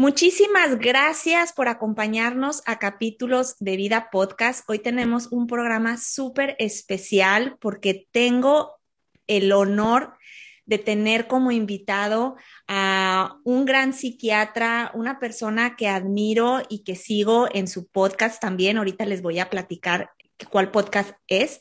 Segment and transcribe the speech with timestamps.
[0.00, 4.64] Muchísimas gracias por acompañarnos a capítulos de Vida Podcast.
[4.66, 8.76] Hoy tenemos un programa súper especial porque tengo
[9.26, 10.14] el honor
[10.64, 17.48] de tener como invitado a un gran psiquiatra, una persona que admiro y que sigo
[17.52, 18.78] en su podcast también.
[18.78, 20.12] Ahorita les voy a platicar
[20.50, 21.60] cuál podcast es.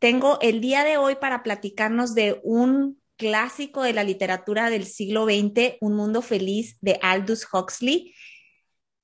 [0.00, 5.24] Tengo el día de hoy para platicarnos de un clásico de la literatura del siglo
[5.24, 8.14] XX, Un Mundo Feliz de Aldous Huxley.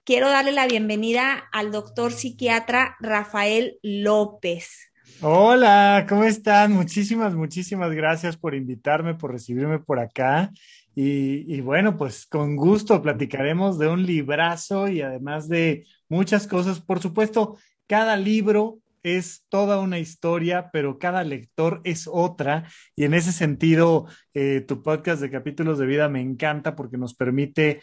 [0.05, 4.93] Quiero darle la bienvenida al doctor psiquiatra Rafael López.
[5.21, 6.73] Hola, ¿cómo están?
[6.73, 10.51] Muchísimas, muchísimas gracias por invitarme, por recibirme por acá.
[10.95, 16.81] Y, y, bueno, pues con gusto platicaremos de un librazo y además de muchas cosas.
[16.81, 22.69] Por supuesto, cada libro es toda una historia, pero cada lector es otra.
[22.97, 27.15] Y en ese sentido, eh, tu podcast de capítulos de vida me encanta porque nos
[27.15, 27.83] permite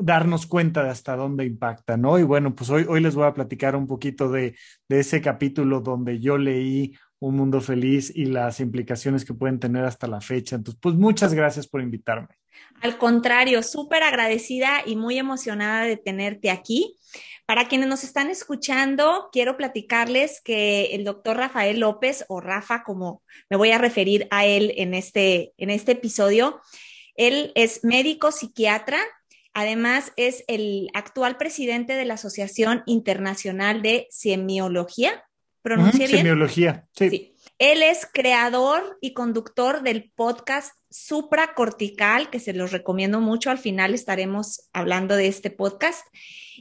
[0.00, 2.18] darnos cuenta de hasta dónde impacta, ¿no?
[2.18, 4.56] Y bueno, pues hoy, hoy les voy a platicar un poquito de,
[4.88, 9.84] de ese capítulo donde yo leí Un Mundo Feliz y las implicaciones que pueden tener
[9.84, 10.56] hasta la fecha.
[10.56, 12.28] Entonces, pues muchas gracias por invitarme.
[12.80, 16.96] Al contrario, súper agradecida y muy emocionada de tenerte aquí.
[17.44, 23.22] Para quienes nos están escuchando, quiero platicarles que el doctor Rafael López, o Rafa, como
[23.48, 26.60] me voy a referir a él en este, en este episodio,
[27.16, 29.00] él es médico psiquiatra,
[29.54, 35.24] además es el actual presidente de la Asociación Internacional de Semiología.
[35.62, 36.18] ¿Pronuncia bien?
[36.18, 37.10] Semiología, sí.
[37.10, 37.34] sí.
[37.58, 43.50] Él es creador y conductor del podcast Supracortical, que se los recomiendo mucho.
[43.50, 46.06] Al final estaremos hablando de este podcast.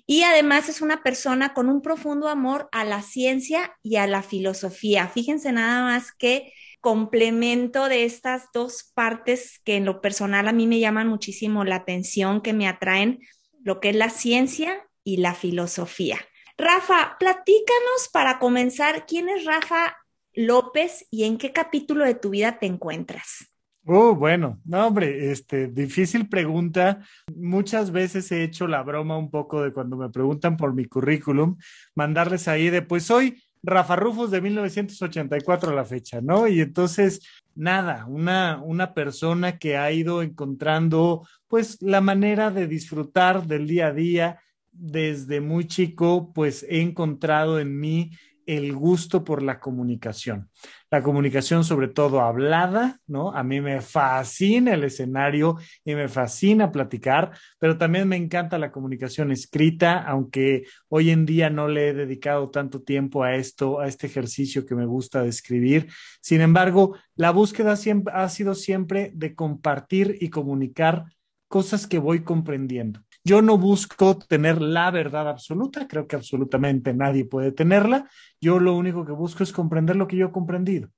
[0.07, 4.23] Y además es una persona con un profundo amor a la ciencia y a la
[4.23, 5.07] filosofía.
[5.07, 6.51] Fíjense nada más que
[6.81, 11.75] complemento de estas dos partes que en lo personal a mí me llaman muchísimo la
[11.75, 13.19] atención, que me atraen,
[13.63, 16.17] lo que es la ciencia y la filosofía.
[16.57, 19.95] Rafa, platícanos para comenzar, ¿quién es Rafa
[20.33, 23.51] López y en qué capítulo de tu vida te encuentras?
[23.85, 26.99] Oh, bueno, no, hombre, este, difícil pregunta.
[27.33, 31.57] Muchas veces he hecho la broma un poco de cuando me preguntan por mi currículum,
[31.95, 36.47] mandarles ahí de, pues soy Rafa Rufus de 1984 a la fecha, ¿no?
[36.47, 37.21] Y entonces,
[37.55, 43.87] nada, una, una persona que ha ido encontrando, pues, la manera de disfrutar del día
[43.87, 44.39] a día.
[44.79, 48.11] Desde muy chico, pues he encontrado en mí
[48.45, 50.49] el gusto por la comunicación.
[50.91, 53.33] La comunicación sobre todo hablada, ¿no?
[53.33, 58.71] A mí me fascina el escenario y me fascina platicar, pero también me encanta la
[58.71, 63.87] comunicación escrita, aunque hoy en día no le he dedicado tanto tiempo a esto, a
[63.87, 65.87] este ejercicio que me gusta de escribir.
[66.21, 67.75] Sin embargo, la búsqueda
[68.13, 71.05] ha sido siempre de compartir y comunicar
[71.47, 73.06] cosas que voy comprendiendo.
[73.27, 78.09] Yo no busco tener la verdad absoluta, creo que absolutamente nadie puede tenerla.
[78.39, 80.89] Yo lo único que busco es comprender lo que yo he comprendido.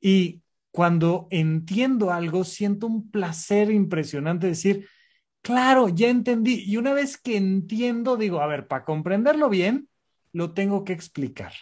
[0.00, 4.88] Y cuando entiendo algo, siento un placer impresionante decir,
[5.42, 6.62] claro, ya entendí.
[6.64, 9.88] Y una vez que entiendo, digo, a ver, para comprenderlo bien,
[10.32, 11.52] lo tengo que explicar.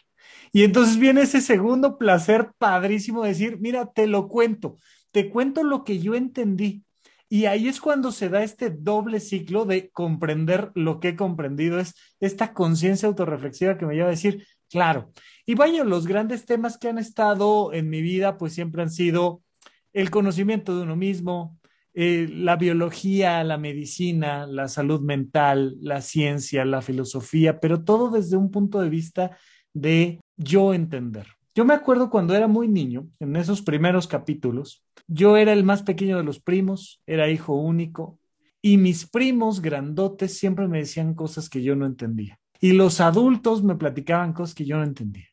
[0.52, 4.76] Y entonces viene ese segundo placer padrísimo de decir, mira, te lo cuento,
[5.12, 6.84] te cuento lo que yo entendí.
[7.32, 11.78] Y ahí es cuando se da este doble ciclo de comprender lo que he comprendido,
[11.78, 15.12] es esta conciencia autorreflexiva que me lleva a decir, claro.
[15.46, 19.42] Y vaya, los grandes temas que han estado en mi vida, pues siempre han sido
[19.92, 21.56] el conocimiento de uno mismo,
[21.94, 28.36] eh, la biología, la medicina, la salud mental, la ciencia, la filosofía, pero todo desde
[28.36, 29.38] un punto de vista
[29.72, 31.28] de yo entender.
[31.54, 35.82] Yo me acuerdo cuando era muy niño, en esos primeros capítulos, yo era el más
[35.82, 38.20] pequeño de los primos, era hijo único,
[38.62, 42.38] y mis primos grandotes siempre me decían cosas que yo no entendía.
[42.60, 45.26] Y los adultos me platicaban cosas que yo no entendía.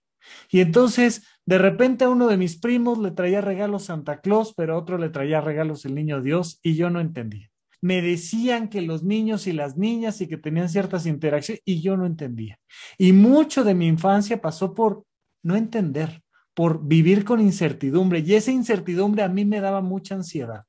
[0.50, 4.74] Y entonces, de repente a uno de mis primos le traía regalos Santa Claus, pero
[4.74, 7.52] a otro le traía regalos el niño Dios, y yo no entendía.
[7.80, 11.98] Me decían que los niños y las niñas y que tenían ciertas interacciones, y yo
[11.98, 12.58] no entendía.
[12.98, 15.04] Y mucho de mi infancia pasó por
[15.44, 16.24] no entender,
[16.58, 18.24] por vivir con incertidumbre.
[18.26, 20.64] Y esa incertidumbre a mí me daba mucha ansiedad.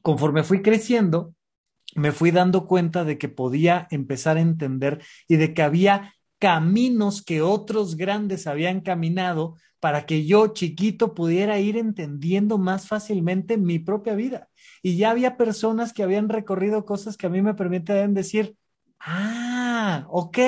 [0.00, 1.34] Conforme fui creciendo,
[1.96, 7.24] me fui dando cuenta de que podía empezar a entender y de que había caminos
[7.24, 13.80] que otros grandes habían caminado para que yo chiquito pudiera ir entendiendo más fácilmente mi
[13.80, 14.48] propia vida.
[14.80, 18.54] Y ya había personas que habían recorrido cosas que a mí me permiten decir,
[19.00, 20.38] ah, ok,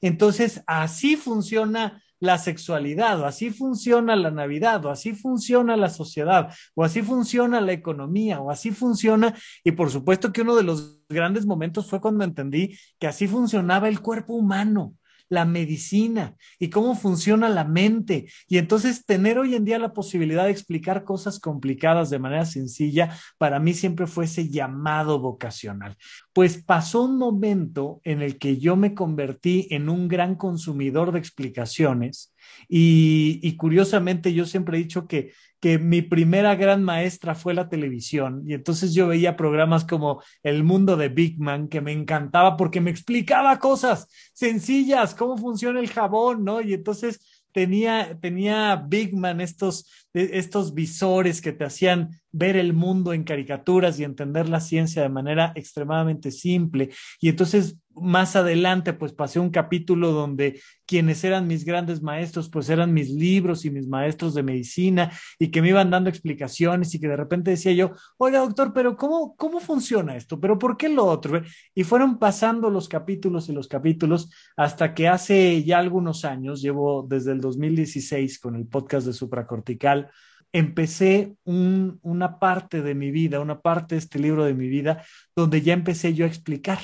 [0.00, 6.54] entonces así funciona la sexualidad, o así funciona la Navidad, o así funciona la sociedad,
[6.74, 9.34] o así funciona la economía, o así funciona.
[9.64, 13.88] Y por supuesto que uno de los grandes momentos fue cuando entendí que así funcionaba
[13.88, 14.94] el cuerpo humano
[15.30, 18.26] la medicina y cómo funciona la mente.
[18.48, 23.16] Y entonces tener hoy en día la posibilidad de explicar cosas complicadas de manera sencilla,
[23.38, 25.96] para mí siempre fue ese llamado vocacional.
[26.34, 31.20] Pues pasó un momento en el que yo me convertí en un gran consumidor de
[31.20, 32.34] explicaciones
[32.68, 38.42] y, curiosamente yo siempre he dicho que, que mi primera gran maestra fue la televisión
[38.46, 42.80] y entonces yo veía programas como El Mundo de Big Man que me encantaba porque
[42.80, 46.60] me explicaba cosas sencillas, cómo funciona el jabón, ¿no?
[46.60, 47.20] Y entonces
[47.52, 53.98] tenía, tenía Big Man estos, estos visores que te hacían ver el mundo en caricaturas
[53.98, 56.90] y entender la ciencia de manera extremadamente simple.
[57.20, 62.68] Y entonces más adelante, pues pasé un capítulo donde quienes eran mis grandes maestros, pues
[62.68, 67.00] eran mis libros y mis maestros de medicina y que me iban dando explicaciones y
[67.00, 70.40] que de repente decía yo, oiga doctor, pero ¿cómo, cómo funciona esto?
[70.40, 71.42] ¿Pero por qué lo otro?
[71.74, 77.06] Y fueron pasando los capítulos y los capítulos hasta que hace ya algunos años, llevo
[77.08, 80.10] desde el 2016 con el podcast de supracortical,
[80.52, 85.04] empecé una parte de mi vida, una parte de este libro de mi vida,
[85.36, 86.78] donde ya empecé yo a explicar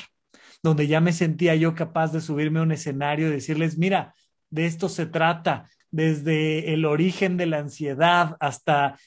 [0.66, 4.14] donde ya me sentía yo capaz de subirme a un escenario y decirles, mira,
[4.50, 8.98] de esto se trata, desde el origen de la ansiedad hasta,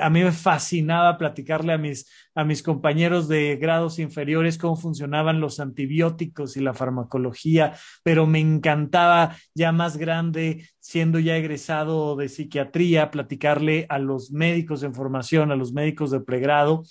[0.00, 5.40] a mí me fascinaba platicarle a mis, a mis compañeros de grados inferiores cómo funcionaban
[5.40, 7.74] los antibióticos y la farmacología,
[8.04, 14.80] pero me encantaba ya más grande, siendo ya egresado de psiquiatría, platicarle a los médicos
[14.82, 16.84] de formación, a los médicos de pregrado,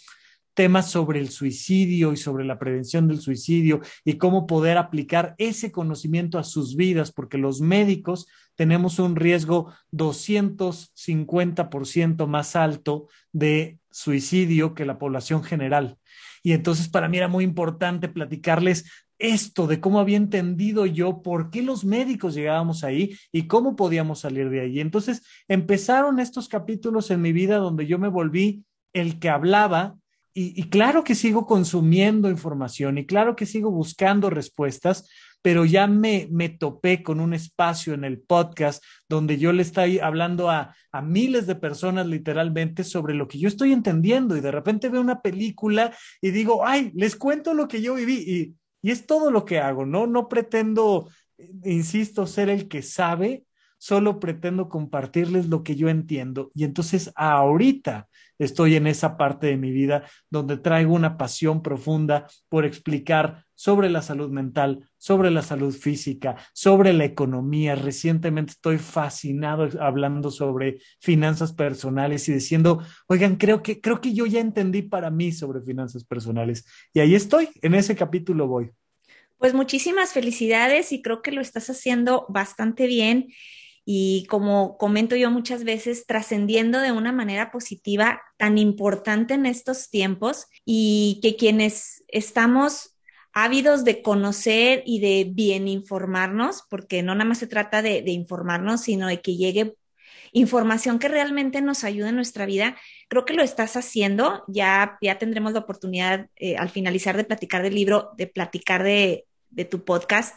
[0.58, 5.72] temas sobre el suicidio y sobre la prevención del suicidio y cómo poder aplicar ese
[5.72, 8.26] conocimiento a sus vidas, porque los médicos
[8.56, 16.00] tenemos un riesgo 250% más alto de suicidio que la población general.
[16.42, 18.90] Y entonces para mí era muy importante platicarles
[19.20, 24.22] esto de cómo había entendido yo por qué los médicos llegábamos ahí y cómo podíamos
[24.22, 24.80] salir de ahí.
[24.80, 28.64] Entonces empezaron estos capítulos en mi vida donde yo me volví
[28.94, 29.98] el que hablaba
[30.40, 35.10] y, claro que sigo consumiendo información y claro que sigo buscando respuestas,
[35.42, 39.98] pero ya me, me topé con un espacio en el podcast donde yo le estoy
[39.98, 44.52] hablando a, a, miles de personas literalmente sobre lo que yo estoy entendiendo y de
[44.52, 45.92] repente veo una película
[46.22, 48.56] y digo, ay, les cuento lo que yo viví y,
[48.88, 50.06] y es todo lo que hago, ¿no?
[50.06, 51.10] No pretendo,
[51.64, 53.47] insisto, ser el que sabe,
[53.78, 56.52] solo pretendo compartirles lo que yo entiendo.
[56.54, 58.08] Y entonces ahorita
[58.40, 63.90] estoy en esa parte de mi vida donde traigo una pasión profunda por explicar sobre
[63.90, 67.76] la salud mental, sobre la salud física, sobre la economía.
[67.76, 74.28] Recientemente estoy fascinado hablando sobre finanzas personales y diciendo, oigan, creo que, creo que yo
[74.28, 76.66] ya entendí para mí sobre finanzas personales.
[76.94, 78.70] Y ahí estoy, en ese capítulo voy.
[79.40, 83.28] Pues muchísimas felicidades y creo que lo estás haciendo bastante bien
[83.90, 89.90] y como comento yo muchas veces, trascendiendo de una manera positiva tan importante en estos
[89.90, 92.98] tiempos y que quienes estamos
[93.32, 98.82] ávidos de conocer y de bien informarnos, porque no nada más se trata de, informarnos,
[98.82, 99.78] sino de que llegue
[100.34, 102.76] información que realmente nos ayude en nuestra vida.
[103.08, 104.44] Creo que lo estás haciendo.
[104.50, 109.28] Ya, ya tendremos la oportunidad eh, al finalizar de platicar del libro, de platicar de,
[109.50, 110.36] de tu podcast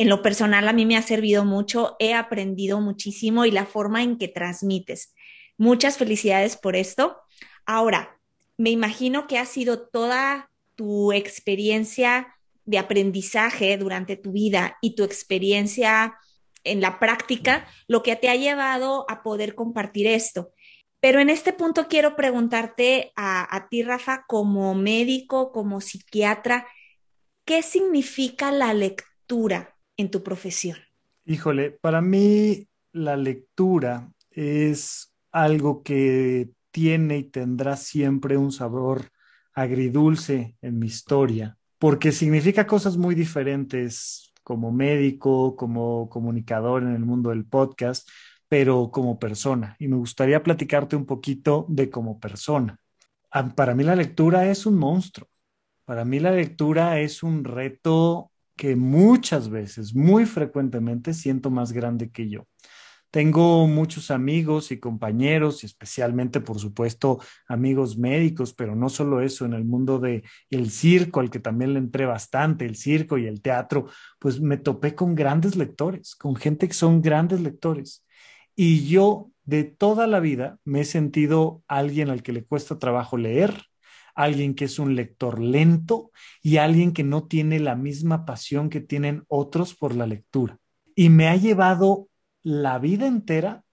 [0.00, 4.02] en lo personal a mí me ha servido mucho, he aprendido muchísimo y la forma
[4.02, 5.14] en que transmites.
[5.58, 7.18] Muchas felicidades por esto.
[7.66, 8.18] Ahora,
[8.56, 15.04] me imagino que ha sido toda tu experiencia de aprendizaje durante tu vida y tu
[15.04, 16.14] experiencia
[16.64, 20.54] en la práctica lo que te ha llevado a poder compartir esto.
[21.00, 26.66] Pero en este punto quiero preguntarte a, ti, Rafa, como médico, como psiquiatra,
[27.44, 30.78] ¿qué significa la lectura en tu profesión?
[31.24, 39.10] Híjole, para mí la lectura es algo que tiene y tendrá siempre un sabor
[39.52, 47.04] agridulce en mi historia, porque significa cosas muy diferentes como médico, como comunicador en el
[47.04, 48.08] mundo del podcast,
[48.48, 49.76] pero como persona.
[49.78, 52.78] Y me gustaría platicarte un poquito de como persona.
[53.30, 55.28] Ah, para mí la lectura es un monstruo.
[55.84, 58.29] Para mí la lectura es un reto
[58.60, 62.46] que muchas veces, muy frecuentemente, siento más grande que yo.
[63.10, 69.46] Tengo muchos amigos y compañeros, y especialmente, por supuesto, amigos médicos, pero no solo eso,
[69.46, 73.26] en el mundo del el circo, al que también le entré bastante, el circo y
[73.26, 73.86] el teatro,
[74.18, 78.04] pues me topé con grandes lectores, con gente que son grandes lectores.
[78.54, 83.16] Y yo de toda la vida me he sentido alguien al que le cuesta trabajo
[83.16, 83.69] leer,
[84.22, 86.10] alguien que es un lector lento
[86.42, 90.58] y alguien que no tiene la misma pasión que tienen otros por la lectura.
[90.94, 92.08] Y me ha llevado
[92.42, 93.64] la vida entera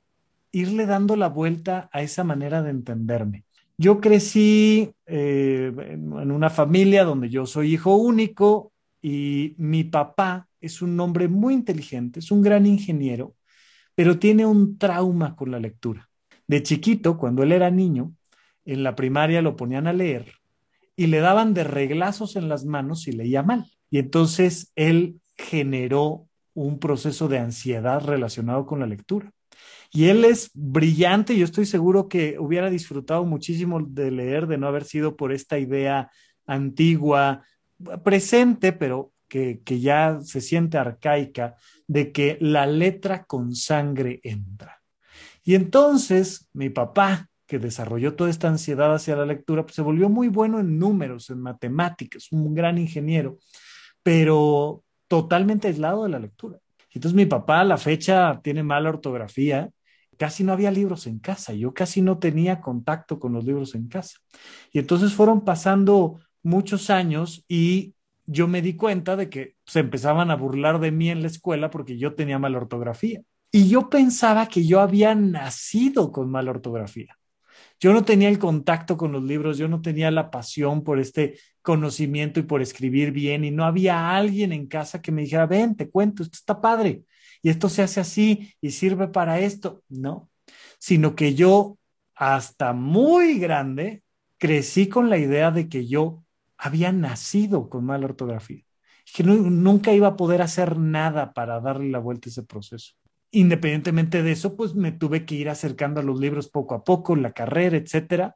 [0.51, 3.43] irle dando la vuelta a esa manera de entenderme.
[3.77, 10.81] Yo crecí eh, en una familia donde yo soy hijo único y mi papá es
[10.81, 13.35] un hombre muy inteligente, es un gran ingeniero,
[13.93, 16.09] pero tiene un trauma con la lectura.
[16.47, 18.13] De chiquito, cuando él era niño,
[18.65, 20.36] en la primaria lo ponían a leer
[20.97, 23.65] y le daban de reglazos en las manos y leía mal.
[23.89, 29.31] Y entonces él generó un proceso de ansiedad relacionado con la lectura.
[29.91, 34.67] Y él es brillante, yo estoy seguro que hubiera disfrutado muchísimo de leer, de no
[34.67, 36.09] haber sido por esta idea
[36.45, 37.43] antigua,
[38.03, 44.81] presente, pero que, que ya se siente arcaica, de que la letra con sangre entra.
[45.43, 50.09] Y entonces mi papá, que desarrolló toda esta ansiedad hacia la lectura, pues se volvió
[50.09, 53.37] muy bueno en números, en matemáticas, un gran ingeniero,
[54.03, 56.59] pero totalmente aislado de la lectura.
[56.93, 59.69] Entonces mi papá a la fecha tiene mala ortografía,
[60.17, 63.87] casi no había libros en casa, yo casi no tenía contacto con los libros en
[63.87, 64.17] casa.
[64.73, 67.93] Y entonces fueron pasando muchos años y
[68.25, 71.69] yo me di cuenta de que se empezaban a burlar de mí en la escuela
[71.69, 73.21] porque yo tenía mala ortografía.
[73.51, 77.17] Y yo pensaba que yo había nacido con mala ortografía.
[77.79, 81.39] Yo no tenía el contacto con los libros, yo no tenía la pasión por este
[81.61, 85.75] conocimiento y por escribir bien y no había alguien en casa que me dijera, ven,
[85.75, 87.03] te cuento, esto está padre
[87.43, 89.83] y esto se hace así y sirve para esto.
[89.89, 90.29] No,
[90.79, 91.77] sino que yo
[92.15, 94.03] hasta muy grande
[94.39, 96.23] crecí con la idea de que yo
[96.57, 98.63] había nacido con mala ortografía,
[99.13, 102.95] que nunca iba a poder hacer nada para darle la vuelta a ese proceso
[103.31, 107.15] independientemente de eso, pues me tuve que ir acercando a los libros poco a poco,
[107.15, 108.35] la carrera, etcétera.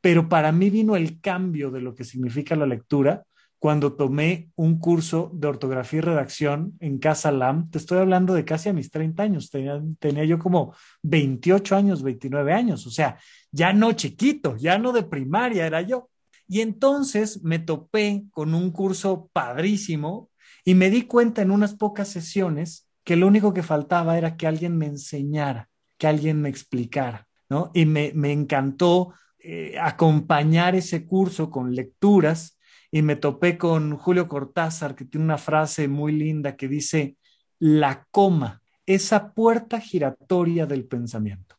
[0.00, 3.24] Pero para mí vino el cambio de lo que significa la lectura
[3.58, 7.70] cuando tomé un curso de ortografía y redacción en Casa LAM.
[7.70, 9.50] Te estoy hablando de casi a mis 30 años.
[9.50, 12.86] Tenía, yo como 28 años, 29 años.
[12.86, 13.18] O sea,
[13.50, 16.10] ya no chiquito, ya no de primaria era yo.
[16.46, 20.30] Y entonces me topé con un curso padrísimo
[20.64, 24.48] y me di cuenta en unas pocas sesiones que lo único que faltaba era que
[24.48, 27.70] alguien me enseñara, que alguien me explicara, ¿no?
[27.72, 32.58] Y me, encantó eh, acompañar ese curso con lecturas
[32.90, 37.16] y me topé con Julio Cortázar, que tiene una frase muy linda que dice,
[37.60, 41.54] la coma, esa puerta giratoria del pensamiento.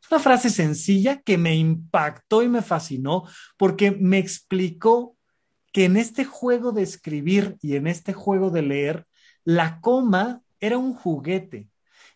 [0.00, 3.24] Es una frase sencilla que me impactó y me fascinó
[3.58, 5.14] porque me explicó
[5.74, 9.06] que en este juego de escribir y en este juego de leer,
[9.44, 11.68] la coma era un juguete.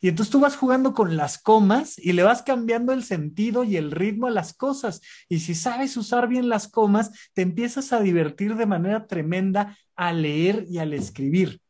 [0.03, 3.77] Y entonces tú vas jugando con las comas y le vas cambiando el sentido y
[3.77, 5.03] el ritmo a las cosas.
[5.29, 10.23] Y si sabes usar bien las comas, te empiezas a divertir de manera tremenda al
[10.23, 11.61] leer y al escribir.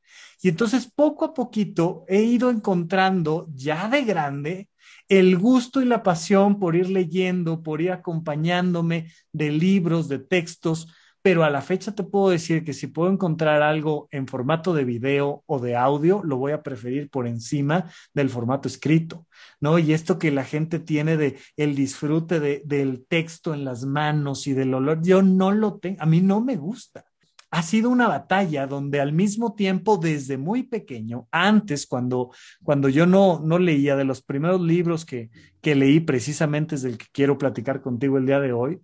[0.43, 4.69] Y entonces poco a poquito he ido encontrando ya de grande
[5.09, 10.87] el gusto y la pasión por ir leyendo, por ir acompañándome de libros, de textos,
[11.23, 14.85] pero a la fecha te puedo decir que si puedo encontrar algo en formato de
[14.85, 19.27] video o de audio, lo voy a preferir por encima del formato escrito,
[19.61, 19.79] ¿no?
[19.79, 24.47] Y esto que la gente tiene de el disfrute de, del texto en las manos
[24.47, 27.05] y del olor, yo no lo tengo, a mí no me gusta.
[27.53, 32.31] Ha sido una batalla donde al mismo tiempo, desde muy pequeño, antes, cuando,
[32.63, 36.97] cuando yo no, no leía de los primeros libros que, que leí, precisamente es del
[36.97, 38.81] que quiero platicar contigo el día de hoy,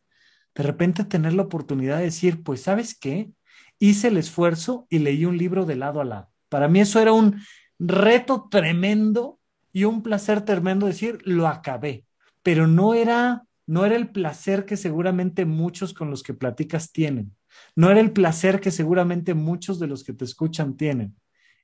[0.57, 3.31] de repente tener la oportunidad de decir, pues sabes qué,
[3.79, 6.31] hice el esfuerzo y leí un libro de lado a lado.
[6.49, 7.43] Para mí eso era un
[7.79, 9.39] reto tremendo
[9.73, 12.05] y un placer tremendo decir, lo acabé,
[12.43, 17.35] pero no era no era el placer que seguramente muchos con los que platicas tienen.
[17.75, 21.17] No era el placer que seguramente muchos de los que te escuchan tienen.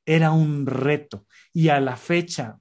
[0.05, 1.27] Era un reto.
[1.53, 2.59] Y a la fecha,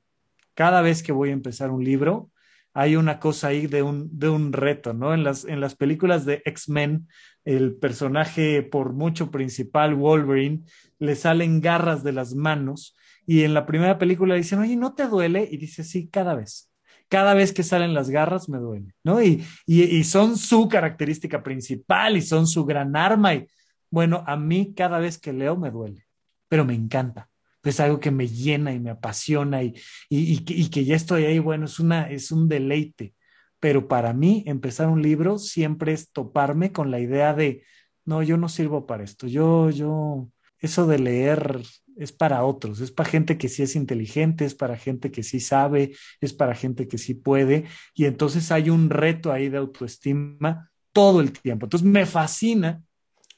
[0.54, 2.31] cada vez que voy a empezar un libro,
[2.74, 5.14] hay una cosa ahí de un, de un reto, ¿no?
[5.14, 7.08] En las, en las películas de X-Men,
[7.46, 10.64] el personaje por mucho principal, Wolverine,
[11.00, 15.08] le salen garras de las manos y en la primera película dicen, oye, ¿no te
[15.08, 15.48] duele?
[15.52, 16.72] Y dice, sí, cada vez.
[17.10, 19.22] Cada vez que salen las garras me duele, ¿no?
[19.22, 23.34] Y, y, y son su característica principal y son su gran arma.
[23.36, 23.48] Y
[23.90, 26.06] bueno, a mí cada vez que leo me duele.
[26.48, 27.31] pero me encanta.
[27.64, 29.76] Es algo que me llena y me apasiona y,
[30.10, 33.14] y, y, que ya estoy ahí, bueno, es, una, es un deleite.
[33.60, 37.64] Pero para mí, empezar un libro siempre es toparme con la idea de,
[38.06, 41.62] no, yo no sirvo para esto, yo, yo, eso de leer
[41.98, 45.40] es para otros, es para gente que sí es inteligente, es para gente que sí
[45.40, 50.72] sabe, es para gente que sí puede, y entonces hay un reto ahí de autoestima
[50.92, 51.68] todo el tiempo.
[51.68, 52.82] Entonces me fascina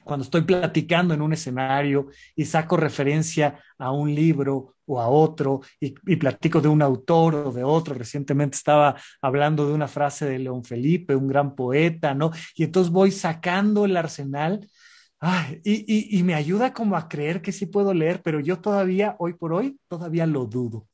[0.03, 5.61] cuando estoy platicando en un escenario y saco referencia a un libro o a otro
[5.79, 7.95] y, platico de un autor o de otro.
[7.95, 12.31] Recientemente estaba hablando de una frase de León Felipe, un gran poeta, ¿no?
[12.55, 14.67] Y entonces voy sacando el arsenal
[15.63, 19.33] y, y, me ayuda como a creer que sí puedo leer, pero yo todavía, hoy
[19.33, 20.87] por hoy, todavía lo dudo.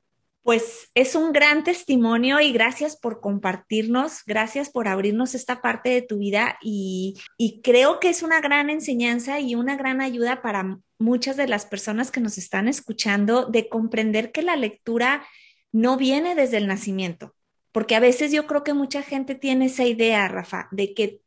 [0.50, 6.01] Pues es un gran testimonio y gracias por compartirnos, gracias por abrirnos esta parte de
[6.01, 7.22] tu vida y,
[7.63, 12.10] creo que es una gran enseñanza y una gran ayuda para muchas de las personas
[12.10, 15.24] que nos están escuchando de comprender que la lectura
[15.72, 17.36] no viene desde el nacimiento,
[17.72, 21.22] porque a veces yo creo que mucha gente tiene esa idea, Rafa, de que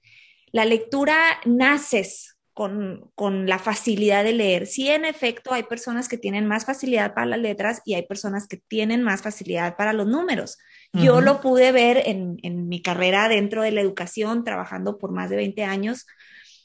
[0.50, 4.66] la lectura naces con, con, la facilidad de leer.
[4.66, 8.46] Sí, en efecto, hay personas que tienen más facilidad para las letras y hay personas
[8.46, 10.58] que tienen más facilidad para los números.
[10.92, 11.04] Uh -huh.
[11.04, 15.30] Yo lo pude ver en, en, mi carrera dentro de la educación, trabajando por más
[15.30, 16.06] de 20 años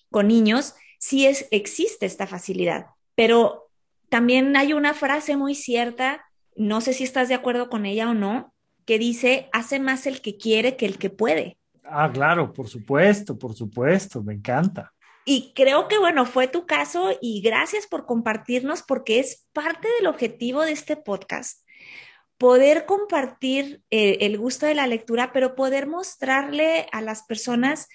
[0.09, 3.69] con niños, sí es, existe esta facilidad, pero
[4.09, 6.25] también hay una frase muy cierta,
[6.55, 8.53] no sé si estás de acuerdo con ella o no,
[8.85, 11.57] que dice, hace más el que quiere que el que puede.
[11.83, 14.93] Ah, claro, por supuesto, por supuesto, me encanta.
[15.29, 20.07] Y creo que, bueno, fue tu caso y gracias por compartirnos porque es parte del
[20.07, 21.65] objetivo de este podcast.
[22.37, 27.89] Poder compartir eh, el gusto de la lectura, pero poder mostrarle a las personas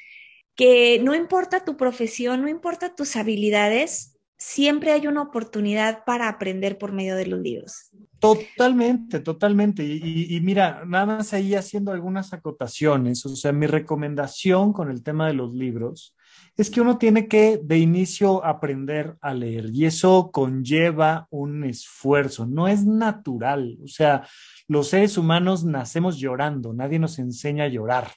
[0.56, 6.76] que no importa tu profesión, no importa tus habilidades, siempre hay una oportunidad para aprender
[6.76, 7.88] por medio de los libros.
[8.18, 9.82] Totalmente, totalmente.
[9.82, 15.02] Y, y, mira, nada más ahí haciendo algunas acotaciones, o sea, mi recomendación con el
[15.02, 16.14] tema de los libros
[16.56, 22.46] es que uno tiene que de inicio aprender a leer y eso conlleva un esfuerzo,
[22.46, 24.26] no es natural, o sea,
[24.68, 28.08] los seres humanos nacemos llorando, nadie nos enseña a llorar.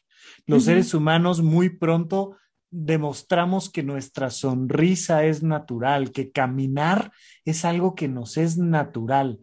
[0.47, 0.65] Los uh -huh.
[0.65, 2.37] seres humanos muy pronto
[2.71, 7.11] demostramos que nuestra sonrisa es natural, que caminar
[7.45, 9.39] es algo que nos es natural,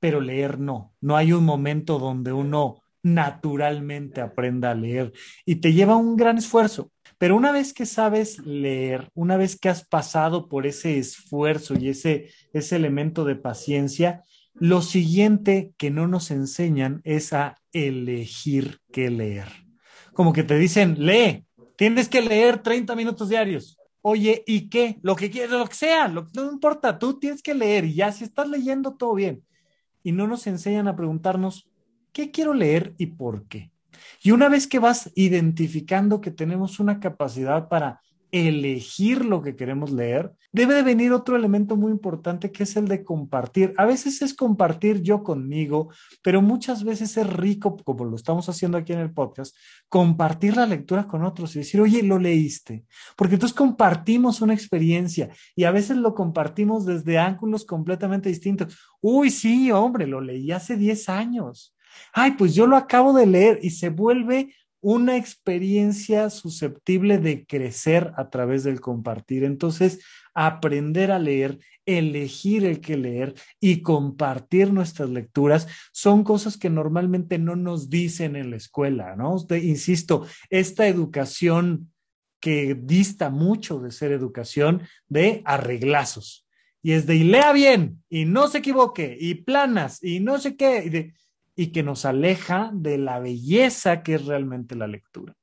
[0.00, 0.92] pero leer no.
[1.00, 5.12] No hay un momento donde uno naturalmente aprenda a leer
[5.44, 6.90] y te lleva un gran esfuerzo.
[7.18, 11.88] Pero una vez que sabes leer, una vez que has pasado por ese esfuerzo y
[11.88, 14.22] ese, ese elemento de paciencia,
[14.54, 19.48] lo siguiente que no nos enseñan es a elegir qué leer.
[20.12, 21.44] Como que te dicen, lee,
[21.76, 23.76] tienes que leer 30 minutos diarios.
[24.00, 24.98] Oye, ¿y qué?
[25.02, 28.12] Lo que quieras, lo que sea, lo, no importa, tú tienes que leer y ya
[28.12, 29.44] si estás leyendo todo bien.
[30.02, 31.68] Y no nos enseñan a preguntarnos,
[32.12, 33.72] ¿qué quiero leer y por qué?
[34.24, 38.00] Y una vez que vas identificando que tenemos una capacidad para
[38.32, 42.88] elegir lo que queremos leer, debe de venir otro elemento muy importante que es el
[42.88, 43.74] de compartir.
[43.76, 45.90] A veces es compartir yo conmigo,
[46.22, 49.54] pero muchas veces es rico, como lo estamos haciendo aquí en el podcast,
[49.90, 55.28] compartir la lectura con otros y decir, oye, lo leíste, porque entonces compartimos una experiencia
[55.54, 58.74] y a veces lo compartimos desde ángulos completamente distintos.
[59.02, 61.73] Uy, sí, hombre, lo leí hace 10 años.
[62.12, 68.12] Ay, pues yo lo acabo de leer y se vuelve una experiencia susceptible de crecer
[68.16, 69.42] a través del compartir.
[69.42, 70.00] Entonces,
[70.34, 77.38] aprender a leer, elegir el que leer y compartir nuestras lecturas son cosas que normalmente
[77.38, 79.36] no nos dicen en la escuela, ¿no?
[79.56, 81.90] Insisto, esta educación
[82.38, 86.46] que dista mucho de ser educación de arreglazos.
[86.82, 90.54] Y es de y lea bien y no se equivoque y planas y no sé
[90.54, 90.82] qué.
[90.84, 91.14] Y de,
[91.56, 95.34] y que nos aleja de la belleza que es realmente la lectura.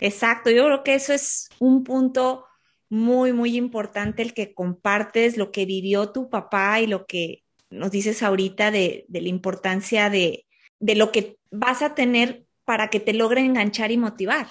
[0.00, 2.44] Exacto, yo creo que eso es un punto
[2.88, 7.90] muy, muy importante, el que compartes lo que vivió tu papá y lo que nos
[7.90, 10.44] dices ahorita de, de la importancia de,
[10.78, 14.48] de, lo que vas a tener para que te logre enganchar y motivar,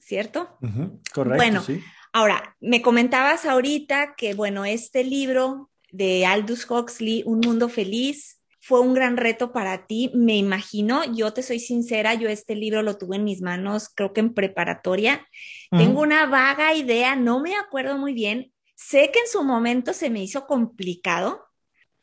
[0.00, 0.56] ¿cierto?
[0.60, 1.36] Uh -huh, correcto.
[1.36, 1.80] Bueno, sí.
[2.12, 8.37] ahora, me comentabas ahorita que, bueno, este libro de Aldous Huxley, Un Mundo Feliz,
[8.68, 12.82] fue un gran reto para ti, me imagino, yo te soy sincera, yo este libro
[12.82, 15.26] lo tuve en mis manos, creo que en preparatoria.
[15.72, 15.78] Uh -huh.
[15.78, 20.10] Tengo una vaga idea, no me acuerdo muy bien, sé que en su momento se
[20.10, 21.46] me hizo complicado.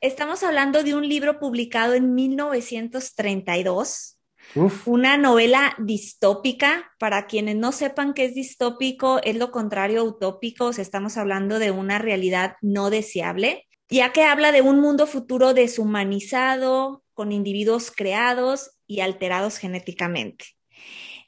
[0.02, 4.20] Estamos hablando de un libro publicado en 1932,
[4.56, 4.88] Uf.
[4.88, 6.92] una novela distópica.
[6.98, 11.16] Para quienes no sepan qué es distópico, es lo contrario a utópico, o sea, estamos
[11.18, 17.32] hablando de una realidad no deseable ya que habla de un mundo futuro deshumanizado, con
[17.32, 20.46] individuos creados y alterados genéticamente.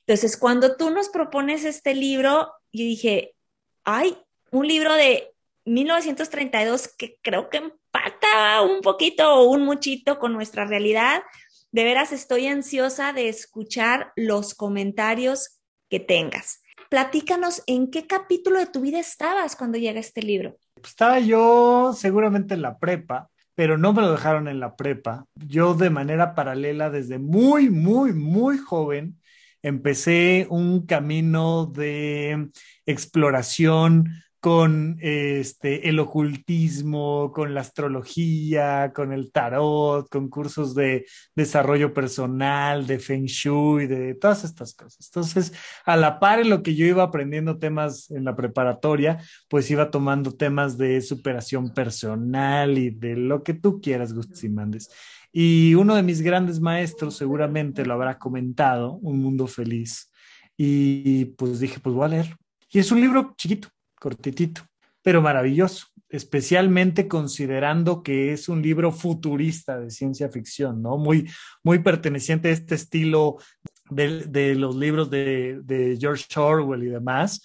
[0.05, 3.35] Entonces, cuando tú nos propones este libro, yo dije,
[3.83, 4.17] ay,
[4.51, 5.33] un libro de
[5.65, 11.23] 1932 que creo que empata un poquito o un muchito con nuestra realidad.
[11.71, 16.61] De veras estoy ansiosa de escuchar los comentarios que tengas.
[16.89, 20.57] Platícanos en qué capítulo de tu vida estabas cuando llega este libro.
[20.83, 25.25] Estaba yo seguramente en la prepa, pero no me lo dejaron en la prepa.
[25.35, 29.19] Yo de manera paralela desde muy, muy, muy joven
[29.61, 32.49] empecé un camino de
[32.85, 34.09] exploración
[34.47, 41.05] con este, el ocultismo, con la astrología, con el tarot, con cursos de
[41.35, 45.09] desarrollo personal, de feng shui, de todas estas cosas.
[45.09, 45.51] Entonces,
[45.85, 49.91] a la par en lo que yo iba aprendiendo temas en la preparatoria, pues iba
[49.91, 54.89] tomando temas de superación personal y de lo que tú quieras, Gustis y Mandes.
[55.33, 60.09] Y uno de mis grandes maestros seguramente lo habrá comentado, Un Mundo Feliz.
[60.55, 62.37] Y pues dije, pues voy a leer.
[62.69, 63.67] Y es un libro chiquito,
[63.99, 64.61] cortitito,
[65.01, 70.97] pero maravilloso, especialmente considerando que es un libro futurista de ciencia ficción, ¿no?
[70.97, 71.29] Muy,
[71.63, 73.37] muy perteneciente a este estilo
[73.89, 77.41] de, de los libros de, George Orwell y demás.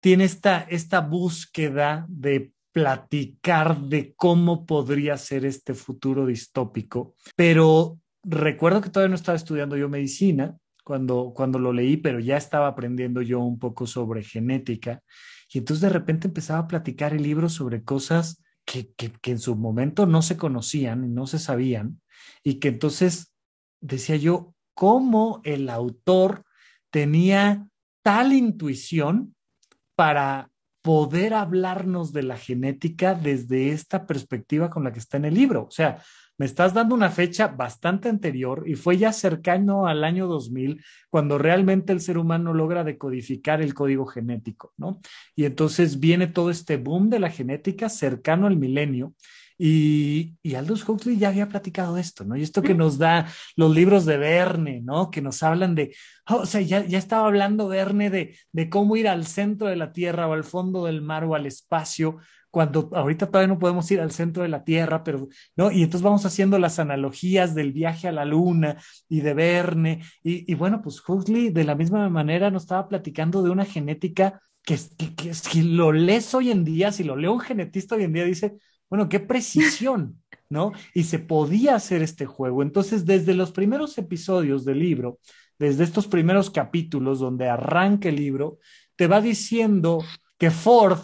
[0.00, 8.82] Tiene esta, esta búsqueda de platicar de cómo podría ser este futuro distópico, pero recuerdo
[8.82, 13.22] que todavía no estaba estudiando yo medicina cuando, cuando lo leí, pero ya estaba aprendiendo
[13.22, 15.02] yo un poco sobre genética
[15.48, 19.38] y entonces de repente empezaba a platicar el libro sobre cosas que, que, que en
[19.38, 22.00] su momento no se conocían y no se sabían
[22.42, 23.32] y que entonces
[23.80, 26.44] decía yo, ¿cómo el autor
[26.90, 27.68] tenía
[28.02, 29.34] tal intuición
[29.96, 30.50] para
[30.86, 35.64] poder hablarnos de la genética desde esta perspectiva con la que está en el libro.
[35.64, 36.00] O sea,
[36.38, 41.38] me estás dando una fecha bastante anterior y fue ya cercano al año 2000 cuando
[41.38, 45.00] realmente el ser humano logra decodificar el código genético, ¿no?
[45.34, 49.14] Y entonces viene todo este boom de la genética cercano al milenio
[49.58, 52.36] y, y, Aldous Huxley ya había platicado esto, ¿no?
[52.36, 55.10] Y esto que nos da los libros de Verne, ¿no?
[55.10, 55.96] Que nos hablan de,
[56.28, 59.76] oh, o sea, ya, ya estaba hablando Verne de, de cómo ir al centro de
[59.76, 62.18] la Tierra o al fondo del mar o al espacio,
[62.56, 65.70] cuando ahorita todavía no podemos ir al centro de la Tierra, pero, ¿no?
[65.70, 68.78] Y entonces vamos haciendo las analogías del viaje a la Luna
[69.10, 70.02] y de Verne.
[70.22, 74.78] Y, bueno, pues Huxley de la misma manera nos estaba platicando de una genética que,
[74.96, 78.14] que, que si lo lees hoy en día, si lo lee un genetista hoy en
[78.14, 78.56] día, dice,
[78.88, 80.72] bueno, qué precisión, ¿no?
[80.94, 82.62] Y se podía hacer este juego.
[82.62, 85.18] Entonces, desde los primeros episodios del libro,
[85.58, 88.60] desde estos primeros capítulos donde arranca el libro,
[88.96, 90.02] te va diciendo
[90.38, 91.00] que Ford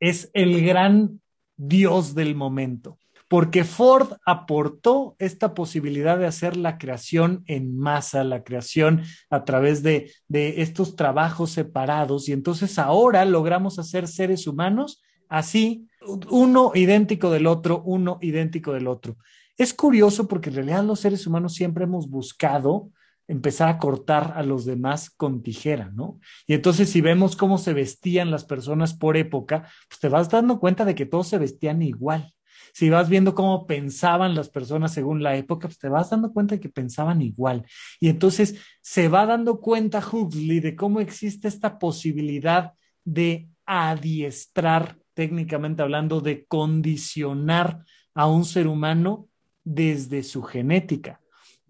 [0.00, 1.20] es el gran
[1.56, 8.42] dios del momento, porque Ford aportó esta posibilidad de hacer la creación en masa, la
[8.42, 15.00] creación a través de, de estos trabajos separados, y entonces ahora logramos hacer seres humanos
[15.28, 15.86] así
[16.30, 19.16] uno idéntico del otro, uno idéntico del otro.
[19.56, 22.90] Es curioso porque en realidad los seres humanos siempre hemos buscado
[23.30, 26.18] empezar a cortar a los demás con tijera, ¿no?
[26.48, 30.58] Y entonces si vemos cómo se vestían las personas por época, pues te vas dando
[30.58, 32.34] cuenta de que todos se vestían igual.
[32.72, 36.56] Si vas viendo cómo pensaban las personas según la época, pues te vas dando cuenta
[36.56, 37.64] de que pensaban igual.
[38.00, 42.72] Y entonces se va dando cuenta Huxley de cómo existe esta posibilidad
[43.04, 49.28] de adiestrar técnicamente hablando, de condicionar a un ser humano
[49.62, 51.20] desde su genética.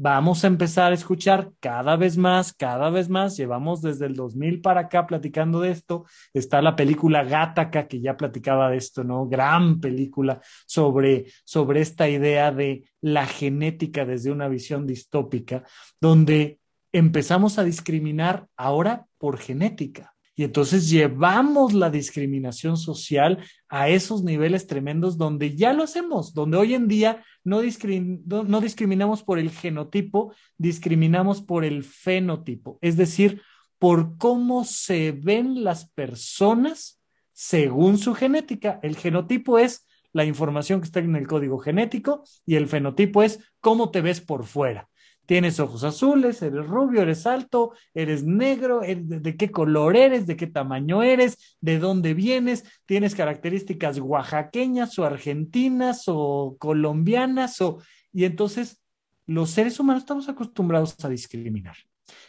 [0.03, 3.37] Vamos a empezar a escuchar cada vez más, cada vez más.
[3.37, 6.07] Llevamos desde el 2000 para acá platicando de esto.
[6.33, 9.29] Está la película Gataca, que ya platicaba de esto, ¿no?
[9.29, 15.65] Gran película sobre, sobre esta idea de la genética desde una visión distópica,
[16.01, 16.61] donde
[16.93, 20.15] empezamos a discriminar ahora por genética.
[20.41, 26.57] Y entonces llevamos la discriminación social a esos niveles tremendos donde ya lo hacemos, donde
[26.57, 33.43] hoy en día no, no, discriminamos por el genotipo, discriminamos por el fenotipo, es decir,
[33.79, 37.03] por cómo se ven las personas
[37.35, 38.81] según su genética.
[38.83, 43.41] El genotipo es la información que está en el código genético y el fenotipo es
[43.61, 44.90] cómo te ves por fuera
[45.31, 50.49] tienes ojos azules, eres rubio, eres alto, eres negro, de, qué color eres, de qué
[50.49, 57.79] tamaño eres, de dónde vienes, tienes características oaxaqueñas o argentinas o colombianas o
[58.13, 58.83] y entonces
[59.25, 61.77] los seres humanos estamos acostumbrados a discriminar.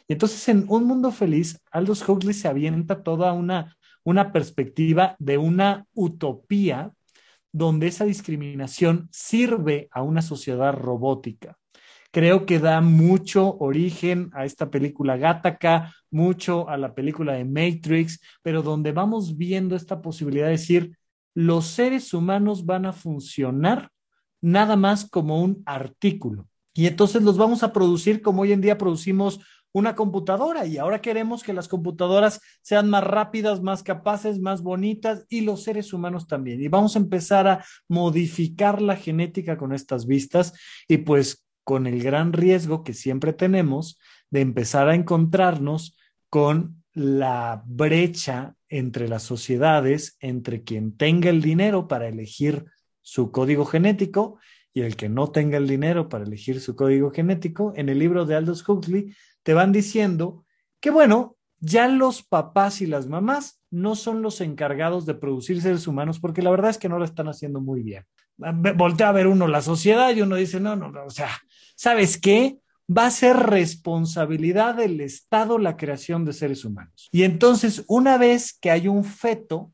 [0.08, 5.40] Y entonces en Un Mundo Feliz, Aldous Huxley se avienta toda una, una perspectiva de
[5.40, 6.94] una utopía
[7.52, 11.58] donde esa discriminación sirve a una sociedad robótica.
[12.12, 18.20] Creo que da mucho origen a esta película Gattaca, mucho a la película de Matrix,
[18.42, 20.98] pero donde vamos viendo esta posibilidad de decir,
[21.34, 23.90] los seres humanos van a funcionar
[24.42, 26.48] nada más como un artículo.
[26.74, 29.40] Y entonces los vamos a producir como hoy en día producimos
[29.74, 35.26] una computadora y ahora queremos que las computadoras sean más rápidas, más capaces, más bonitas
[35.30, 36.62] y los seres humanos también.
[36.62, 40.54] Y vamos a empezar a modificar la genética con estas vistas
[40.90, 45.98] y pues con el gran riesgo que siempre tenemos de empezar a encontrarnos
[46.30, 52.66] con la brecha entre las sociedades, entre quien tenga el dinero para elegir
[53.02, 54.40] su código genético
[54.74, 57.74] y el que no tenga el dinero para elegir su código genético.
[57.76, 60.46] En el libro de Aldous Huxley te van diciendo
[60.80, 65.88] que, bueno, ya los papás y las mamás no son los encargados de producir seres
[65.88, 68.06] humanos porque la verdad es que no lo están haciendo muy bien.
[68.38, 71.30] Voltea a ver uno la sociedad y uno dice, no, no, no, o sea,
[71.82, 72.60] ¿sabes qué?
[72.96, 77.10] Va a ser responsabilidad del Estado la creación de seres humanos.
[77.12, 79.74] Y entonces, una vez que hay un feto,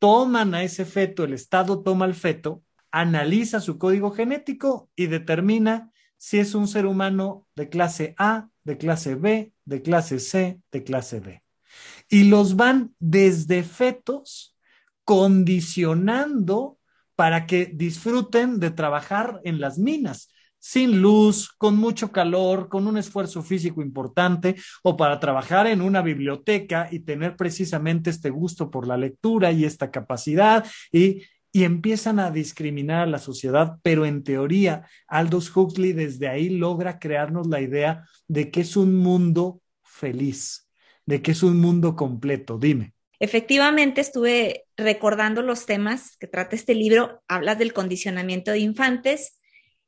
[0.00, 5.92] toman a ese feto, el Estado toma al feto, analiza su código genético y determina
[6.16, 10.82] si es un ser humano de clase A, de clase B, de clase C, de
[10.82, 11.44] clase D.
[12.08, 14.56] Y los van desde fetos
[15.04, 16.80] condicionando
[17.14, 20.28] para que disfruten de trabajar en las minas,
[20.68, 26.02] sin luz, con mucho calor, con un esfuerzo físico importante, o para trabajar en una
[26.02, 32.18] biblioteca y tener precisamente este gusto por la lectura y esta capacidad y y empiezan
[32.18, 37.62] a discriminar a la sociedad, pero en teoría Aldous Huxley desde ahí logra crearnos la
[37.62, 40.68] idea de que es un mundo feliz,
[41.06, 42.58] de que es un mundo completo.
[42.58, 42.92] Dime.
[43.18, 47.22] Efectivamente, estuve recordando los temas que trata este libro.
[47.26, 49.38] Hablas del condicionamiento de infantes.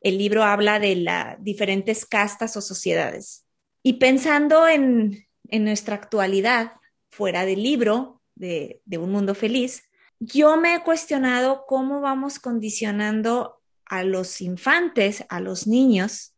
[0.01, 3.45] El libro habla de las diferentes castas o sociedades.
[3.83, 6.73] Y pensando en, nuestra actualidad,
[7.11, 9.83] fuera del libro de, de Un Mundo Feliz,
[10.21, 16.35] yo me he cuestionado cómo vamos condicionando a los infantes, a los niños,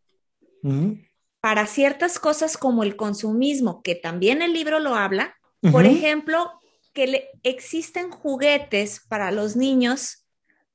[1.40, 5.36] para ciertas cosas como el consumismo, que también el libro lo habla.
[5.72, 6.52] Por ejemplo,
[6.92, 10.26] que existen juguetes para los niños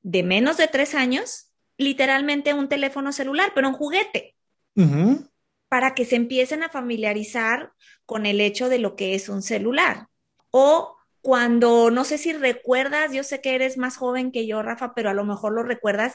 [0.02, 4.34] de menos de tres años, literalmente un teléfono celular, pero un juguete,
[5.68, 7.72] para que se empiecen a familiarizar
[8.04, 10.08] con el hecho de lo que es un celular.
[10.50, 14.94] O cuando, no sé si recuerdas, yo sé que eres más joven que yo, Rafa,
[14.94, 16.14] pero a lo mejor lo recuerdas,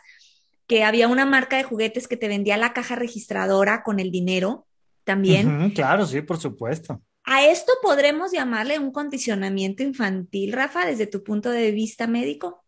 [0.67, 4.65] que había una marca de juguetes que te vendía la caja registradora con el dinero
[5.03, 5.71] también.
[5.71, 7.01] claro, sí, por supuesto.
[7.23, 12.63] ¿A esto podremos llamarle un condicionamiento infantil, Rafa, desde tu punto de vista médico?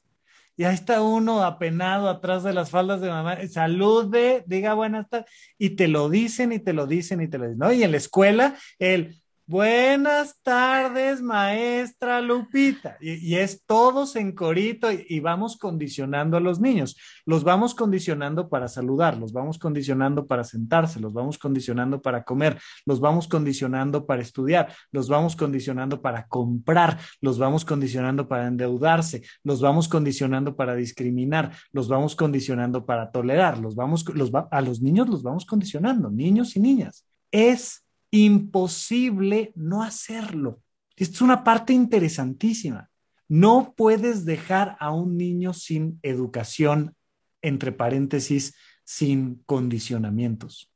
[0.58, 5.30] Y ahí está uno apenado atrás de las faldas de mamá, salude, diga buenas tardes.
[5.58, 7.74] Y te lo dicen y te lo dicen y te lo dicen, ¿no?
[7.74, 12.98] Y en la escuela, el Buenas tardes, maestra Lupita.
[13.00, 16.98] Y, es todos en corito y, vamos condicionando a los niños.
[17.28, 22.60] Los vamos condicionando para saludar, los vamos condicionando para sentarse, los vamos condicionando para comer,
[22.88, 29.22] los vamos condicionando para estudiar, los vamos condicionando para comprar, los vamos condicionando para endeudarse,
[29.44, 34.04] los vamos condicionando para discriminar, los vamos condicionando para tolerar, los vamos,
[34.50, 37.06] a los niños los vamos condicionando, niños y niñas.
[37.32, 37.85] Es
[38.20, 40.62] imposible no hacerlo.
[40.96, 42.90] Esto es una parte interesantísima.
[43.28, 46.96] No puedes dejar a un niño sin educación,
[47.42, 50.72] entre paréntesis, sin condicionamientos.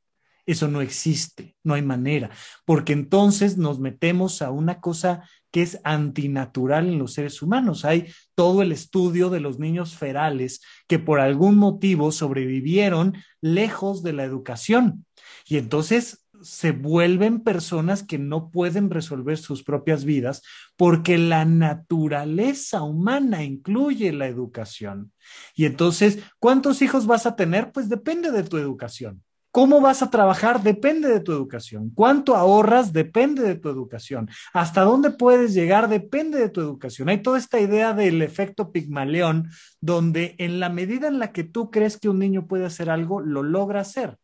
[0.46, 2.30] Eso no existe, no hay manera,
[2.64, 7.84] porque entonces nos metemos a una cosa que es antinatural en los seres humanos.
[7.84, 14.12] Hay todo el estudio de los niños ferales que por algún motivo sobrevivieron lejos de
[14.12, 15.06] la educación.
[15.46, 20.42] Y entonces se vuelven personas que no pueden resolver sus propias vidas
[20.76, 25.12] porque la naturaleza humana incluye la educación.
[25.54, 27.72] Y entonces, ¿cuántos hijos vas a tener?
[27.72, 29.22] Pues depende de tu educación.
[29.52, 30.62] ¿Cómo vas a trabajar?
[30.62, 31.90] Depende de tu educación.
[31.92, 32.92] ¿Cuánto ahorras?
[32.92, 34.30] Depende de tu educación.
[34.52, 35.88] ¿Hasta dónde puedes llegar?
[35.88, 37.08] Depende de tu educación.
[37.08, 39.50] Hay toda esta idea del efecto Pigmaleón,
[39.80, 43.20] donde en la medida en la que tú crees que un niño puede hacer algo,
[43.20, 44.19] lo logra hacer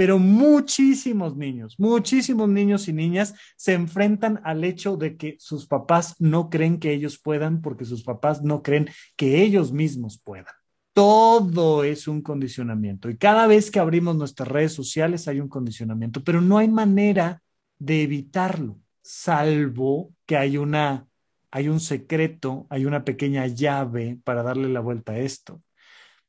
[0.00, 6.18] pero muchísimos niños, muchísimos niños y niñas se enfrentan al hecho de que sus papás
[6.18, 10.54] no creen que ellos puedan porque sus papás no creen que ellos mismos puedan.
[10.94, 16.24] Todo es un condicionamiento y cada vez que abrimos nuestras redes sociales hay un condicionamiento,
[16.24, 17.42] pero no hay manera
[17.78, 21.06] de evitarlo, salvo que hay una
[21.50, 25.60] hay un secreto, hay una pequeña llave para darle la vuelta a esto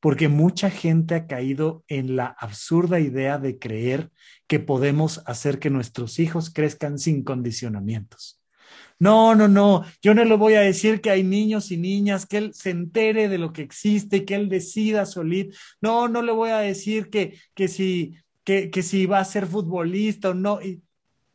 [0.02, 4.12] porque mucha gente ha caído en la absurda idea de creer
[4.48, 8.42] que podemos hacer que nuestros hijos crezcan sin condicionamientos.
[9.00, 12.38] No, no, no, yo no le voy a decir que hay niños y niñas, que
[12.38, 15.56] él se entere de lo que existe, que él decida solito.
[15.82, 19.48] No, no le voy a decir que, que, si, que, que si va a ser
[19.48, 20.62] futbolista o no.
[20.62, 20.82] Y,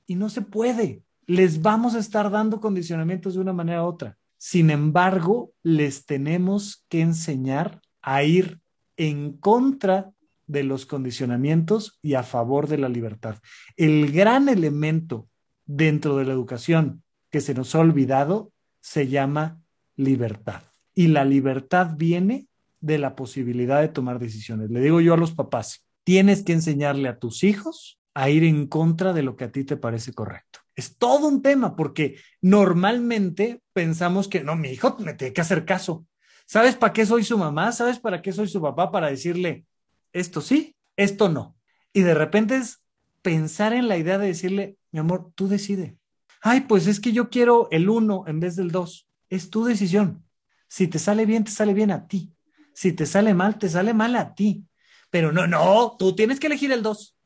[0.07, 1.03] y no se puede.
[1.27, 4.17] Les vamos a estar dando condicionamientos de una manera u otra.
[4.39, 8.61] Sin embargo, les tenemos que enseñar a ir
[8.97, 10.13] en contra
[10.47, 13.39] de los condicionamientos y a favor de la libertad.
[13.77, 15.29] El gran elemento
[15.67, 19.61] dentro de la educación que se nos ha olvidado se llama
[19.97, 20.63] libertad.
[20.95, 22.47] Y la libertad viene
[22.81, 24.71] de la posibilidad de tomar decisiones.
[24.71, 28.69] Le digo yo a los papás, tienes que enseñarle a tus hijos a ir en
[28.69, 30.61] contra de lo que a ti te parece correcto.
[30.77, 35.65] Es todo un tema porque normalmente pensamos que no, mi hijo me tiene que hacer
[35.65, 36.07] caso.
[36.47, 37.73] ¿Sabes para qué soy su mamá?
[37.73, 38.91] ¿Sabes para qué soy su papá?
[38.91, 39.67] Para decirle,
[40.13, 41.57] esto sí, esto no.
[41.93, 42.83] Y de repente es
[43.21, 45.99] pensar en la idea de decirle, mi amor, tú decide.
[46.41, 49.09] Ay, pues es que yo quiero el uno en vez del dos.
[49.29, 50.25] Es tu decisión.
[50.69, 52.33] Si te sale bien, te sale bien a ti.
[52.73, 54.65] Si te sale mal, te sale mal a ti.
[55.11, 57.17] Pero no, no, tú tienes que elegir el dos.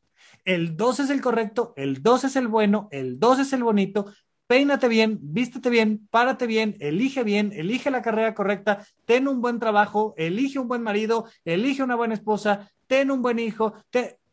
[0.43, 4.11] El dos es el correcto, el dos es el bueno, el dos es el bonito,
[4.51, 9.59] peínate bien, vístete bien, párate bien, elige bien, elige la carrera correcta, ten un buen
[9.59, 13.73] trabajo, elige un buen marido, elige una buena esposa, ten un buen hijo,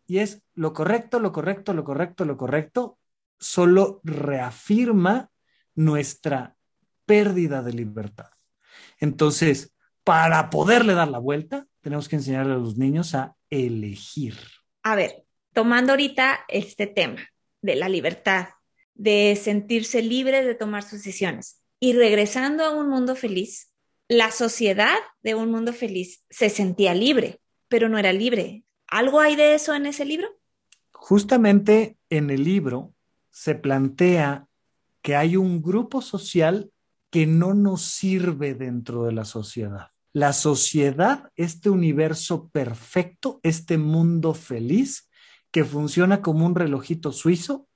[0.08, 2.98] y es lo correcto, lo correcto, lo correcto, lo correcto,
[3.38, 5.30] solo reafirma
[5.76, 6.56] nuestra
[7.06, 8.30] pérdida de libertad.
[8.98, 14.34] Entonces, para poderle dar la vuelta, tenemos que enseñarle a los niños a elegir.
[14.82, 17.20] A ver, tomando ahorita este tema
[17.62, 18.48] de la libertad,
[18.98, 21.62] de sentirse libre de tomar sus decisiones.
[21.80, 23.72] Y regresando a un mundo feliz,
[24.08, 28.64] la sociedad de un mundo feliz se sentía libre, pero no era libre.
[28.88, 30.28] ¿Algo hay de eso en ese libro?
[30.90, 32.94] Justamente en el libro
[33.30, 34.48] se plantea
[35.00, 36.72] que hay un grupo social
[37.10, 39.88] que no nos sirve dentro de la sociedad.
[40.12, 45.08] La sociedad, este universo perfecto, este mundo feliz,
[45.50, 47.67] que funciona como un relojito suizo,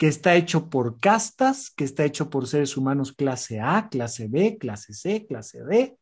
[0.00, 4.56] que está hecho por castas, que está hecho por seres humanos clase A, clase B,
[4.56, 5.98] clase C, clase D,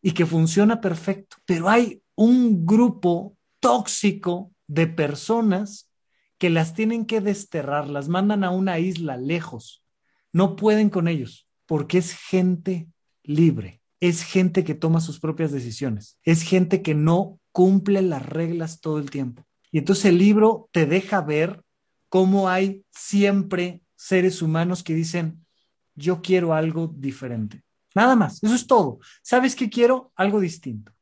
[0.00, 1.38] y que funciona perfecto.
[1.44, 5.90] Pero hay un grupo tóxico de personas
[6.38, 9.84] que las tienen que desterrar, las mandan a una isla lejos.
[10.32, 12.86] No pueden con ellos, porque es gente
[13.24, 18.80] libre, es gente que toma sus propias decisiones, es gente que no cumple las reglas
[18.80, 19.44] todo el tiempo.
[19.72, 21.64] Y entonces el libro te deja ver
[22.12, 25.46] cómo hay siempre seres humanos que dicen,
[25.94, 27.64] yo quiero algo diferente.
[27.94, 28.98] Nada más, eso es todo.
[29.22, 30.12] ¿Sabes qué quiero?
[30.14, 30.92] Algo distinto.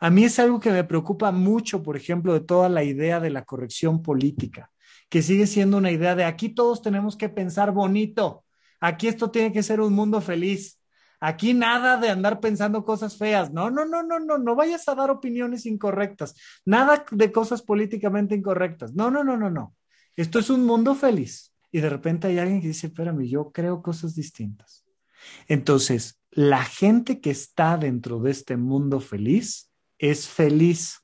[0.00, 3.30] A mí es algo que me preocupa mucho, por ejemplo, de toda la idea de
[3.30, 4.72] la corrección política,
[5.08, 8.44] que sigue siendo una idea de aquí todos tenemos que pensar bonito,
[8.80, 10.80] aquí esto tiene que ser un mundo feliz,
[11.20, 14.96] aquí nada de andar pensando cosas feas, no, no, no, no, no, no vayas a
[14.96, 19.76] dar opiniones incorrectas, nada de cosas políticamente incorrectas, no, no, no, no, no.
[20.16, 21.52] Esto es un mundo feliz.
[21.70, 24.84] Y de repente hay alguien que dice, espérame, yo creo cosas distintas.
[25.46, 31.00] Entonces, la gente que está dentro de este mundo feliz es feliz,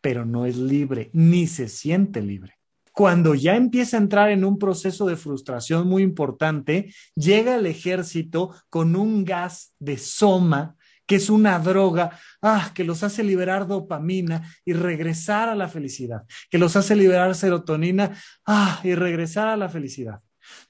[0.00, 2.54] pero no es libre, ni se siente libre.
[2.92, 8.54] Cuando ya empieza a entrar en un proceso de frustración muy importante, llega el ejército
[8.70, 14.54] con un gas de soma que es una droga, ah, que los hace liberar dopamina
[14.64, 19.68] y regresar a la felicidad, que los hace liberar serotonina, ah, y regresar a la
[19.68, 20.20] felicidad.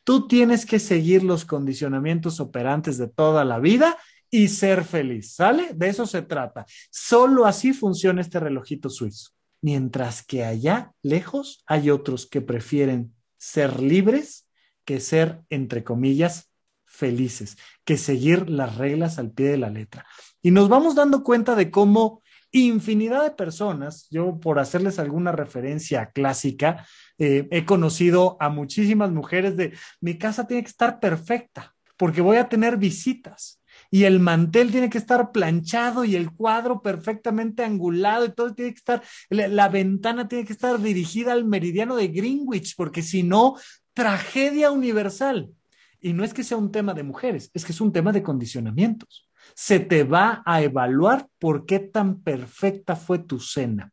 [0.05, 3.97] Tú tienes que seguir los condicionamientos operantes de toda la vida
[4.31, 5.71] y ser feliz, ¿sale?
[5.75, 6.67] De eso se trata.
[6.91, 9.31] Solo así funciona este relojito suizo.
[9.63, 14.49] Mientras que allá, lejos, hay otros que prefieren ser libres
[14.85, 16.51] que ser, entre comillas,
[16.95, 20.07] felices, que seguir las reglas al pie de la letra.
[20.43, 22.23] Y nos vamos dando cuenta de cómo
[22.53, 26.87] infinidad de personas, yo por hacerles alguna referencia clásica,
[27.19, 32.37] eh, he conocido a muchísimas mujeres de mi casa tiene que estar perfecta porque voy
[32.37, 33.61] a tener visitas.
[33.91, 38.73] y el mantel tiene que estar planchado y el cuadro perfectamente angulado y todo tiene
[38.73, 43.23] que estar, la, la ventana tiene que estar dirigida al meridiano de Greenwich, porque si
[43.23, 43.57] no,
[43.95, 45.51] tragedia universal.
[46.05, 48.23] Y no es que sea un tema de mujeres, es que es un tema de
[48.23, 49.27] condicionamientos.
[49.55, 53.91] Se te va a evaluar por qué tan perfecta fue tu cena.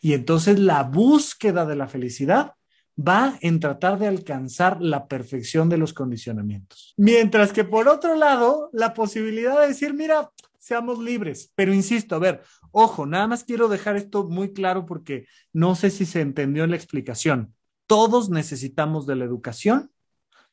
[0.00, 2.54] Y entonces la búsqueda de la felicidad
[2.98, 6.94] va en tratar de alcanzar la perfección de los condicionamientos.
[6.96, 11.52] Mientras que por otro lado, la posibilidad de decir, mira, seamos libres.
[11.54, 12.40] Pero insisto, a ver,
[12.70, 16.70] ojo, nada más quiero dejar esto muy claro porque no sé si se entendió en
[16.70, 17.54] la explicación.
[17.86, 19.90] Todos necesitamos de la educación,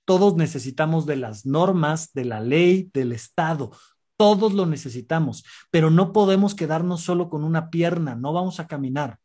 [0.10, 3.70] todos necesitamos de las normas, de la ley, del Estado.
[4.18, 9.20] Todos lo necesitamos, pero no podemos quedarnos solo con una pierna, no vamos a caminar.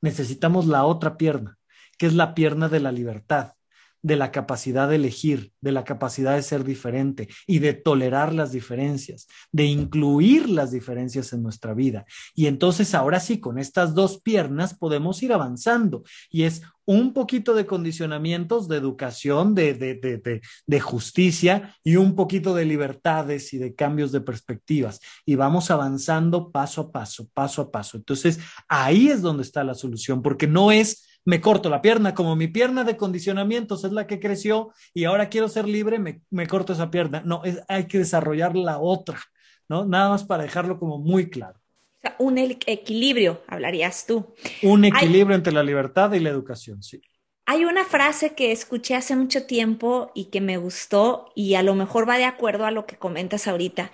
[0.00, 1.58] Necesitamos la otra pierna
[1.98, 3.54] que es la pierna de la libertad,
[4.02, 8.52] de la capacidad de elegir, de la capacidad de ser diferente y de tolerar las
[8.52, 12.04] diferencias, de incluir las diferencias en nuestra vida.
[12.34, 17.54] Y entonces ahora sí, con estas dos piernas podemos ir avanzando y es un poquito
[17.54, 23.58] de condicionamientos, de educación, de, de, de, de, justicia y un poquito de libertades y
[23.58, 24.98] de cambios de perspectivas.
[25.24, 27.96] Y vamos avanzando paso a paso, paso a paso.
[27.96, 32.34] Entonces ahí es donde está la solución, porque no es me corto la pierna, como
[32.34, 36.48] mi pierna de condicionamientos es la que creció y ahora quiero ser libre, me, me
[36.48, 37.22] corto esa pierna.
[37.24, 39.20] No, es, hay que desarrollar la otra,
[39.68, 39.84] ¿no?
[39.84, 41.60] Nada más para dejarlo como muy claro.
[41.60, 44.34] O sea, un equilibrio, hablarías tú.
[44.64, 47.00] Un equilibrio hay, entre la libertad y la educación, sí.
[47.46, 51.76] Hay una frase que escuché hace mucho tiempo y que me gustó y a lo
[51.76, 53.92] mejor va de acuerdo a lo que comentas ahorita.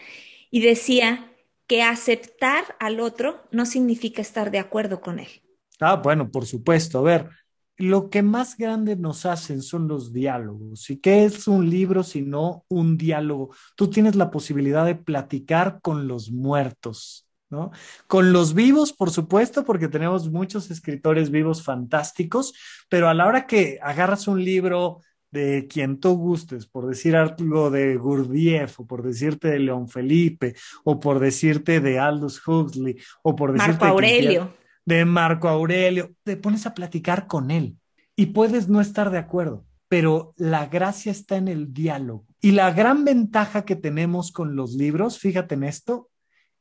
[0.51, 1.30] Y decía
[1.66, 5.43] que aceptar al otro no significa estar de acuerdo con él.
[5.81, 6.99] Ah, bueno, por supuesto.
[6.99, 7.31] A ver,
[7.79, 10.89] lo que más grande nos hacen son los diálogos.
[10.91, 13.51] ¿Y qué es un libro sino un diálogo?
[13.77, 17.70] Tú tienes la posibilidad de platicar con los muertos, ¿no?
[18.07, 22.55] Con los vivos, por supuesto, porque tenemos muchos escritores vivos fantásticos,
[22.89, 25.01] pero a la hora que agarras un libro
[25.31, 30.55] de quien tú gustes, por decir algo de Gurdjieff, o por decirte de León Felipe,
[30.85, 36.37] o por decirte de Aldous Huxley, o por decirte Marco Aurelio de Marco Aurelio, te
[36.37, 37.76] pones a platicar con él
[38.14, 42.26] y puedes no estar de acuerdo, pero la gracia está en el diálogo.
[42.41, 46.11] Y la gran ventaja que tenemos con los libros, fíjate en esto,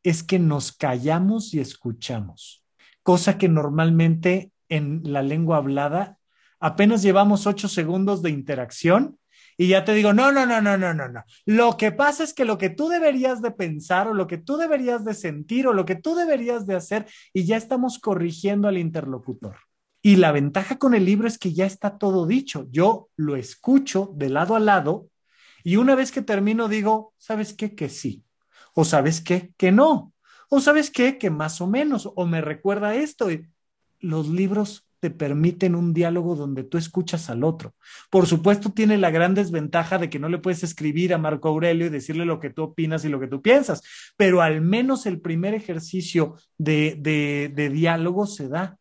[0.03, 2.63] es que nos callamos y escuchamos,
[3.03, 6.17] cosa que normalmente en la lengua hablada
[6.59, 9.19] apenas llevamos ocho segundos de interacción
[9.57, 11.23] y ya te digo, no, no, no, no, no, no, no.
[11.45, 14.57] Lo que pasa es que lo que tú deberías de pensar o lo que tú
[14.57, 18.77] deberías de sentir o lo que tú deberías de hacer y ya estamos corrigiendo al
[18.77, 19.57] interlocutor.
[20.01, 22.67] Y la ventaja con el libro es que ya está todo dicho.
[22.69, 25.09] Yo lo escucho de lado a lado
[25.63, 27.73] y una vez que termino digo, ¿sabes qué?
[27.73, 28.23] Que sí.
[28.75, 29.53] O ¿sabes qué?
[29.57, 30.13] Que no.
[30.49, 31.17] O ¿sabes qué?
[31.17, 32.07] Que más o menos.
[32.15, 33.29] O me recuerda esto.
[33.99, 37.75] Los libros te permiten un diálogo donde tú escuchas al otro.
[38.09, 41.85] Por supuesto, tiene la gran desventaja de que no le puedes escribir a Marco Aurelio
[41.85, 43.83] y decirle lo que tú opinas y lo que tú piensas,
[44.17, 48.79] pero al menos el primer ejercicio de, de, diálogo se da.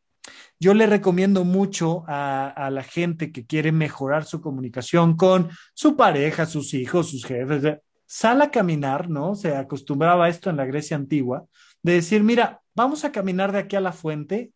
[0.59, 5.95] Yo le recomiendo mucho a, a, la gente que quiere mejorar su comunicación con su
[5.95, 7.81] pareja, sus hijos, sus jefes.
[8.07, 9.35] Sal a caminar, ¿no?
[9.35, 11.45] Se acostumbraba esto en la Grecia antigua,
[11.83, 14.53] de decir, mira, vamos a caminar de aquí a la fuente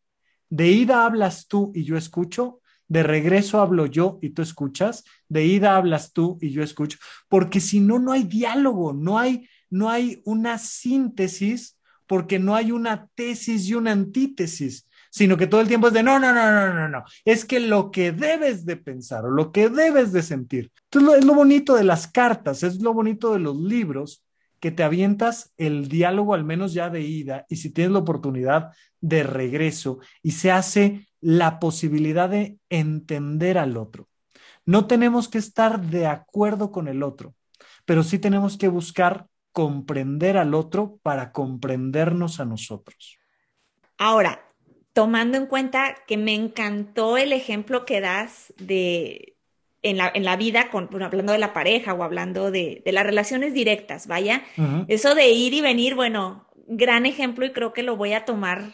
[0.50, 5.44] de ida hablas tú y yo escucho, de regreso hablo yo y tú escuchas, de
[5.44, 9.90] ida hablas tú y yo escucho, porque si no, no hay diálogo, no hay, no
[9.90, 15.68] hay una síntesis, porque no hay una tesis y una antítesis, sino que todo el
[15.68, 18.76] tiempo es de no, no, no, no, no, no, es que lo que debes de
[18.76, 20.72] pensar o lo que debes de sentir.
[20.90, 24.24] Entonces, es lo bonito de las cartas, es lo bonito de los libros,
[24.60, 28.70] que te avientas el diálogo al menos ya de ida y si tienes la oportunidad
[29.00, 34.08] de regreso y se hace la posibilidad de entender al otro.
[34.64, 37.34] No tenemos que estar de acuerdo con el otro,
[37.84, 43.18] pero sí tenemos que buscar comprender al otro para comprendernos a nosotros.
[43.96, 44.44] Ahora,
[44.92, 49.37] tomando en cuenta que me encantó el ejemplo que das de
[49.88, 52.92] en la, en la vida, con, bueno, hablando de la pareja o hablando de, de
[52.92, 54.84] las relaciones directas, vaya, uh -huh.
[54.88, 58.72] eso de ir y venir, bueno, gran ejemplo y creo que lo voy a tomar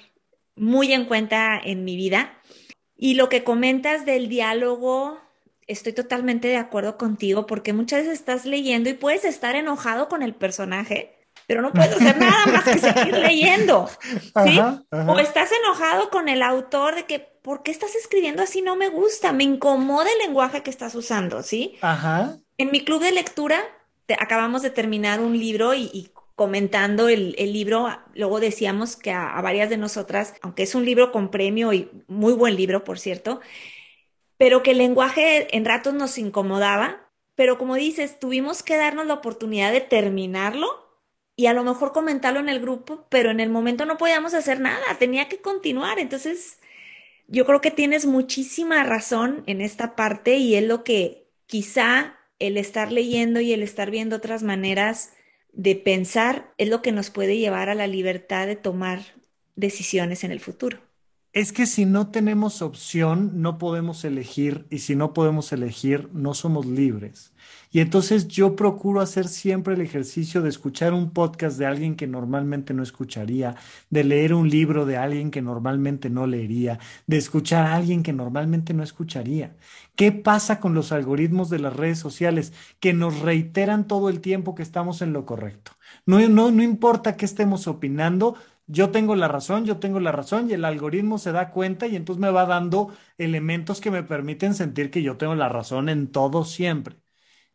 [0.57, 2.39] muy en cuenta en mi vida.
[2.97, 5.19] Y lo que comentas del diálogo,
[5.67, 10.23] estoy totalmente de acuerdo contigo porque muchas veces estás leyendo y puedes estar enojado con
[10.23, 11.14] el personaje,
[11.47, 14.59] pero no puedes hacer nada más que seguir leyendo, ¿sí?
[14.59, 15.13] Ajá, ajá.
[15.13, 18.63] O estás enojado con el autor de que, ¿por qué estás escribiendo así?
[18.63, 21.77] No me gusta, me incomoda el lenguaje que estás usando, ¿sí?
[21.81, 22.37] Ajá.
[22.59, 23.61] En mi club de lectura
[24.07, 29.41] te, acabamos de terminar un libro y, y comentando el, libro, luego decíamos que a,
[29.41, 33.41] varias de nosotras, aunque es un libro con premio y muy buen libro, por cierto,
[34.37, 39.15] pero que el lenguaje en ratos nos incomodaba, pero como dices, tuvimos que darnos la
[39.15, 40.84] oportunidad de terminarlo
[41.37, 44.61] y a lo mejor comentarlo en el grupo, pero en el momento no podíamos hacer
[44.61, 45.99] nada, tenía que continuar.
[45.99, 46.59] Entonces,
[47.27, 52.57] yo creo que tienes muchísima razón en esta parte y es lo que quizá el
[52.57, 55.13] estar leyendo y el estar viendo otras maneras
[55.53, 59.01] de pensar es lo que nos puede llevar a la libertad de tomar
[59.57, 60.81] decisiones en el futuro.
[61.35, 66.33] Es que si no tenemos opción, no podemos elegir y si no podemos elegir, no
[66.33, 67.33] somos libres.
[67.73, 72.07] Y entonces yo procuro hacer siempre el ejercicio de escuchar un podcast de alguien que
[72.07, 73.57] normalmente no escucharía,
[73.91, 76.79] de leer un libro de alguien que normalmente no leería,
[77.09, 79.57] de escuchar a alguien que normalmente no escucharía.
[79.97, 84.55] ¿Qué pasa con los algoritmos de las redes sociales que nos reiteran todo el tiempo
[84.55, 85.73] que estamos en lo correcto?
[86.07, 90.51] No, no, no importa qué estemos opinando, yo tengo la razón, yo tengo la razón
[90.51, 94.55] y el algoritmo se da cuenta y entonces me va dando elementos que me permiten
[94.55, 96.97] sentir que yo tengo la razón en todo siempre.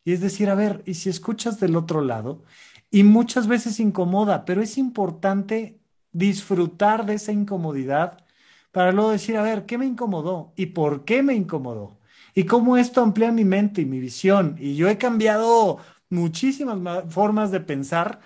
[0.04, 2.44] Y es decir, a ver, y si escuchas del otro lado,
[2.90, 5.80] y muchas veces incomoda, pero es importante
[6.12, 8.24] disfrutar de esa incomodidad
[8.72, 10.52] para luego decir, a ver, ¿qué me incomodó?
[10.56, 11.98] ¿Y por qué me incomodó?
[12.34, 14.56] ¿Y cómo esto amplía mi mente y mi visión?
[14.58, 16.78] Y yo he cambiado muchísimas
[17.12, 18.20] formas de pensar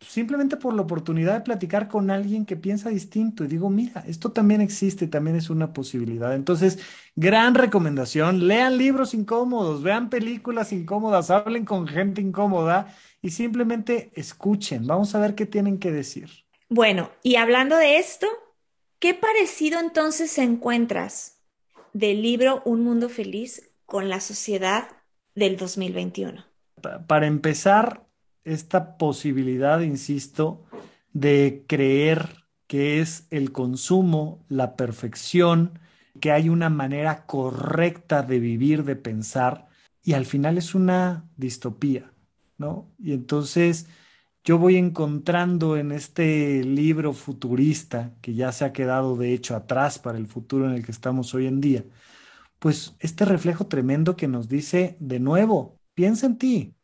[0.00, 4.32] simplemente por la oportunidad de platicar con alguien que piensa distinto y digo, mira, esto
[4.32, 6.34] también existe, también es una posibilidad.
[6.34, 6.78] Entonces,
[7.16, 14.86] gran recomendación, lean libros incómodos, vean películas incómodas, hablen con gente incómoda y simplemente escuchen.
[14.86, 16.30] Vamos a ver qué tienen que decir.
[16.68, 18.26] Bueno, y hablando de esto,
[18.98, 21.42] ¿qué parecido entonces encuentras
[21.92, 24.88] del libro Un Mundo Feliz con la sociedad
[25.34, 26.44] del 2021?
[27.06, 28.06] Para empezar,
[28.44, 30.64] esta posibilidad, insisto,
[31.12, 35.78] de creer que es el consumo, la perfección,
[36.20, 39.68] que hay una manera correcta de vivir, de pensar,
[40.02, 42.12] y al final es una distopía,
[42.58, 42.90] ¿no?
[42.98, 43.88] Y entonces
[44.44, 49.98] yo voy encontrando en este libro futurista, que ya se ha quedado de hecho atrás
[49.98, 51.84] para el futuro en el que estamos hoy en día,
[52.58, 56.76] pues este reflejo tremendo que nos dice, de nuevo, piensa en ti,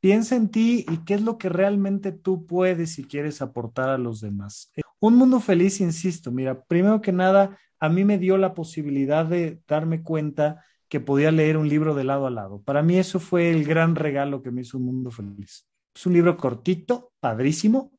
[0.00, 3.98] Piensa en ti y qué es lo que realmente tú puedes y quieres aportar a
[3.98, 4.72] los demás.
[4.98, 9.60] Un mundo feliz, insisto, mira, primero que nada, a mí me dio la posibilidad de
[9.68, 12.62] darme cuenta que podía leer un libro de lado a lado.
[12.62, 15.66] Para mí eso fue el gran regalo que me hizo un mundo feliz.
[15.94, 17.92] Es un libro cortito, padrísimo,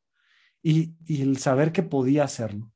[0.62, 2.70] y, y el saber que podía hacerlo.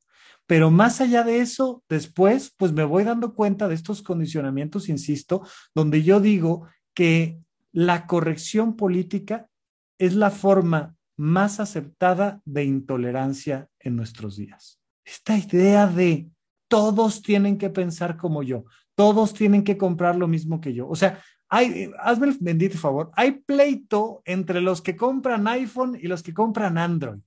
[0.46, 5.42] Pero más allá de eso, después, pues me voy dando cuenta de estos condicionamientos, insisto,
[5.74, 7.40] donde yo digo que
[7.76, 9.50] la corrección política
[9.98, 14.80] es la forma más aceptada de intolerancia en nuestros días.
[15.04, 16.30] Esta idea de
[16.68, 18.64] todos tienen que pensar como yo,
[18.94, 20.88] todos tienen que comprar lo mismo que yo.
[20.88, 21.20] O sea,
[21.50, 26.32] hay, hazme el bendito favor, hay pleito entre los que compran iPhone y los que
[26.32, 27.20] compran Android.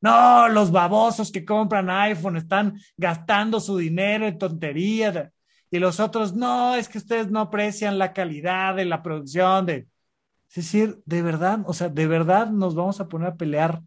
[0.00, 5.32] No, los babosos que compran iPhone están gastando su dinero en tonterías.
[5.68, 9.88] Y los otros, no, es que ustedes no aprecian la calidad de la producción de...
[10.56, 13.82] Es decir, de verdad, o sea, de verdad nos vamos a poner a pelear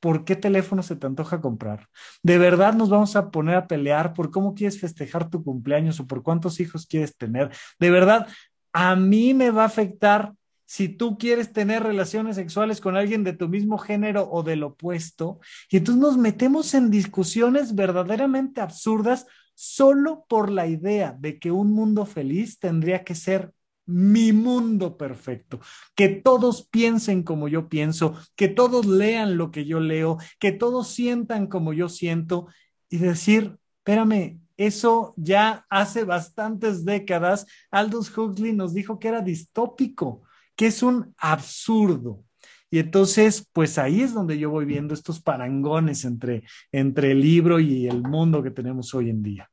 [0.00, 1.88] por qué teléfono se te antoja comprar.
[2.22, 6.06] De verdad nos vamos a poner a pelear por cómo quieres festejar tu cumpleaños o
[6.06, 7.50] por cuántos hijos quieres tener.
[7.78, 8.28] De verdad,
[8.72, 10.32] a mí me va a afectar
[10.64, 15.38] si tú quieres tener relaciones sexuales con alguien de tu mismo género o del opuesto.
[15.70, 21.72] Y entonces nos metemos en discusiones verdaderamente absurdas solo por la idea de que un
[21.72, 23.52] mundo feliz tendría que ser
[23.86, 25.60] mi mundo perfecto,
[25.94, 30.88] que todos piensen como yo pienso, que todos lean lo que yo leo, que todos
[30.88, 32.48] sientan como yo siento
[32.90, 40.22] y decir, espérame, eso ya hace bastantes décadas, Aldous Huxley nos dijo que era distópico,
[40.56, 42.24] que es un absurdo.
[42.70, 47.60] Y entonces, pues ahí es donde yo voy viendo estos parangones entre, entre el libro
[47.60, 49.48] y el mundo que tenemos hoy en día.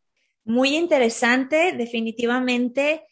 [0.46, 3.04] Muy interesante, definitivamente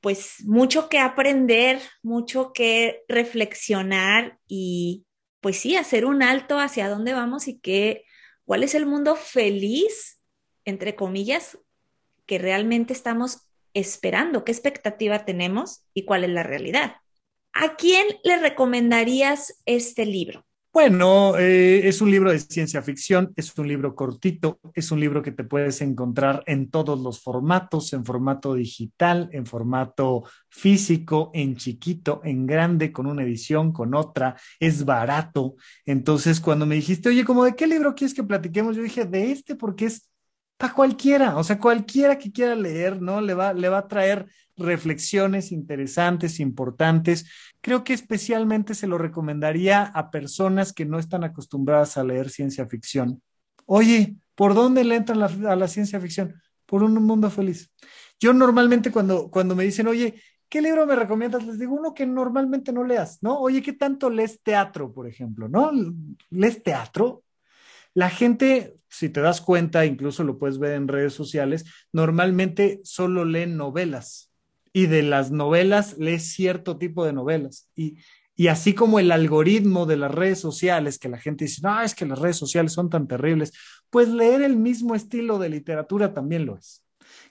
[0.00, 5.04] pues mucho que aprender, mucho que reflexionar y
[5.40, 8.04] pues sí, hacer un alto hacia dónde vamos y qué,
[8.44, 10.20] cuál es el mundo feliz,
[10.64, 11.58] entre comillas,
[12.26, 16.96] que realmente estamos esperando, qué expectativa tenemos y cuál es la realidad.
[17.52, 20.47] ¿A quién le recomendarías este libro?
[20.72, 25.22] Bueno, eh, es un libro de ciencia ficción, es un libro cortito, es un libro
[25.22, 31.56] que te puedes encontrar en todos los formatos, en formato digital, en formato físico, en
[31.56, 35.56] chiquito, en grande, con una edición, con otra, es barato.
[35.86, 38.76] Entonces, cuando me dijiste, oye, ¿cómo de qué libro quieres que platiquemos?
[38.76, 40.08] Yo dije, de este, porque es
[40.58, 43.20] para cualquiera, o sea, cualquiera que quiera leer, ¿no?
[43.20, 47.26] Le va, le va a traer reflexiones interesantes, importantes.
[47.68, 52.66] Creo que especialmente se lo recomendaría a personas que no están acostumbradas a leer ciencia
[52.66, 53.20] ficción.
[53.66, 56.40] Oye, ¿por dónde le entran a la ciencia ficción?
[56.64, 57.70] Por un mundo feliz.
[58.18, 61.44] Yo normalmente cuando, cuando me dicen, oye, ¿qué libro me recomiendas?
[61.44, 63.38] Les digo uno que normalmente no leas, ¿no?
[63.38, 65.46] Oye, ¿qué tanto lees teatro, por ejemplo?
[65.46, 65.70] ¿No?
[66.30, 67.22] ¿Lees teatro?
[67.92, 73.26] La gente, si te das cuenta, incluso lo puedes ver en redes sociales, normalmente solo
[73.26, 74.28] leen novelas
[74.78, 77.68] y de las novelas lees cierto tipo de novelas.
[77.74, 77.98] Y,
[78.36, 81.96] y así como el algoritmo de las redes sociales, que la gente dice, no, es
[81.96, 83.52] que las redes sociales son tan terribles,
[83.90, 86.84] pues leer el mismo estilo de literatura también lo es.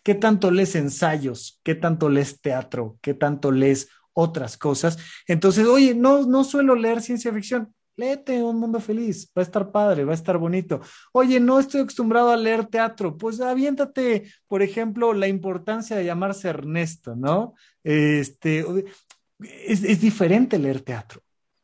[0.03, 1.61] ¿Qué tanto lees ensayos?
[1.63, 2.97] ¿Qué tanto lees teatro?
[3.01, 4.97] ¿Qué tanto lees otras cosas?
[5.25, 9.71] Entonces, oye, no, no suelo leer ciencia ficción léete Un Mundo Feliz, va a estar
[9.71, 10.79] padre, va a estar bonito.
[11.11, 16.47] Oye, no estoy acostumbrado a leer teatro, pues aviéntate, por ejemplo, la importancia de llamarse
[16.47, 17.55] Ernesto, ¿no?
[17.83, 18.65] Este,
[19.39, 21.21] es, diferente leer teatro.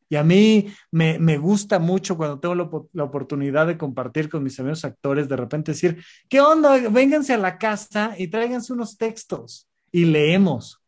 [0.09, 4.59] Y a mí me, gusta mucho cuando tengo la, la, oportunidad de compartir con mis
[4.59, 6.77] amigos actores, de repente decir, ¿qué onda?
[6.89, 10.82] Vénganse a la casa y tráiganse unos textos y leemos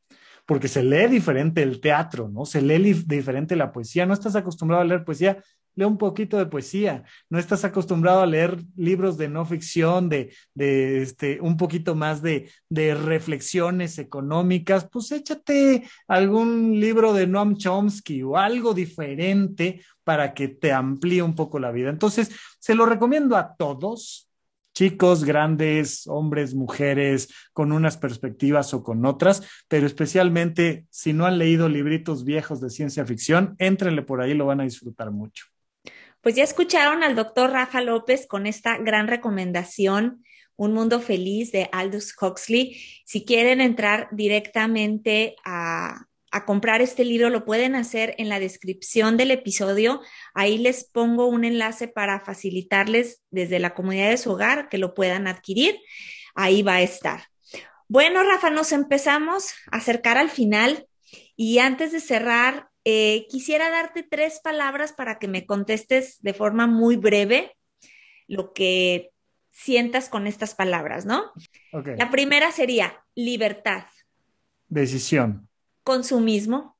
[0.45, 2.45] porque se lee diferente el teatro, ¿no?
[2.45, 4.05] Se lee diferente la poesía.
[4.05, 5.43] No estás acostumbrado a leer poesía,
[5.75, 7.03] lee un poquito de poesía.
[7.29, 12.21] No estás acostumbrado a leer libros de no ficción, de, de este, un poquito más
[12.21, 20.33] de, de reflexiones económicas, pues échate algún libro de Noam Chomsky o algo diferente para
[20.33, 21.89] que te amplíe un poco la vida.
[21.89, 22.29] Entonces,
[22.59, 24.29] se lo recomiendo a todos,
[24.75, 31.39] chicos, grandes, hombres, mujeres, con unas perspectivas o con otras, pero especialmente si no han
[31.39, 35.45] leído libritos viejos de ciencia ficción, éntrenle por ahí, lo van a disfrutar mucho.
[36.21, 40.23] Pues ya escucharon al doctor Rafa López con esta gran recomendación.
[40.57, 42.81] Un Mundo Feliz de Aldous Huxley.
[43.05, 46.04] Si quieren entrar directamente a,
[46.35, 50.01] a comprar este libro, lo pueden hacer en la descripción del episodio.
[50.33, 54.93] Ahí les pongo un enlace para facilitarles desde la comunidad de su hogar que lo
[54.93, 55.79] puedan adquirir.
[56.35, 57.27] Ahí va a estar.
[57.87, 60.85] Bueno, Rafa, nos empezamos a acercar al final
[61.37, 66.67] y antes de cerrar, eh, quisiera darte tres palabras para que me contestes de forma
[66.67, 67.55] muy breve
[68.27, 69.11] lo que
[69.51, 71.31] sientas con estas palabras, ¿no?
[71.71, 73.85] La primera sería libertad.
[74.67, 75.47] Decisión.
[75.85, 76.75] Consumismo.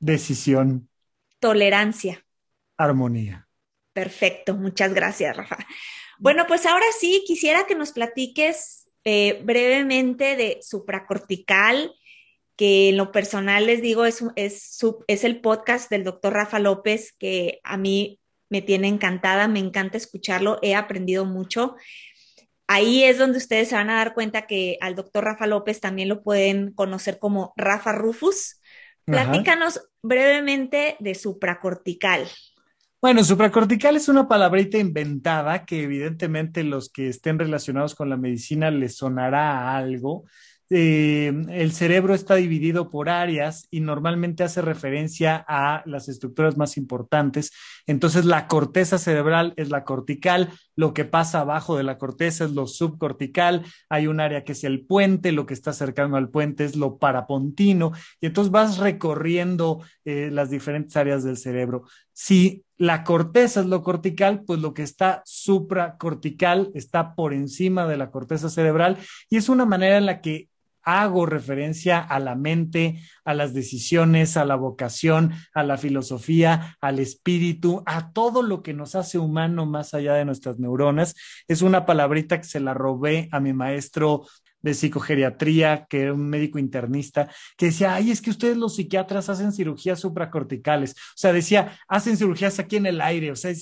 [0.00, 0.90] Decisión.
[1.38, 2.26] Tolerancia.
[2.76, 3.48] Armonía.
[3.92, 5.58] Perfecto, muchas gracias, Rafa.
[6.18, 11.94] Bueno, pues ahora sí, quisiera que nos platiques eh, brevemente de supracortical,
[12.56, 17.14] que en lo personal les digo es, es, es el podcast del doctor Rafa López,
[17.16, 21.76] que a mí me tiene encantada, me encanta escucharlo, he aprendido mucho
[22.68, 26.08] ahí es donde ustedes se van a dar cuenta que al doctor Rafa López también
[26.08, 28.60] lo pueden conocer como Rafa Rufus.
[29.04, 32.28] Platícanos brevemente de supracortical.
[33.00, 38.70] Bueno, supracortical es una palabrita inventada que evidentemente los que estén relacionados con la medicina
[38.70, 40.24] les sonará a algo.
[40.70, 46.76] Eh, el cerebro está dividido por áreas y normalmente hace referencia a las estructuras más
[46.76, 47.52] importantes.
[47.86, 52.52] Entonces, la corteza cerebral es la cortical, lo que pasa abajo de la corteza es
[52.52, 56.64] lo subcortical, hay un área que es el puente, lo que está cercano al puente
[56.64, 61.84] es lo parapontino, y entonces vas recorriendo eh, las diferentes áreas del cerebro.
[62.12, 67.96] Si la corteza es lo cortical, pues lo que está supracortical está por encima de
[67.96, 68.98] la corteza cerebral
[69.28, 70.48] y es una manera en la que
[70.88, 76.98] hago referencia a la mente, a las decisiones, a la vocación, a la filosofía, al
[76.98, 81.14] espíritu, a todo lo que nos hace humano más allá de nuestras neuronas.
[81.46, 84.24] Es una palabrita que se la robé a mi maestro
[84.60, 89.28] de psicogeriatría, que era un médico internista, que decía, ay, es que ustedes los psiquiatras
[89.28, 90.92] hacen cirugías supracorticales.
[90.92, 93.52] O sea, decía, hacen cirugías aquí en el aire, o sea,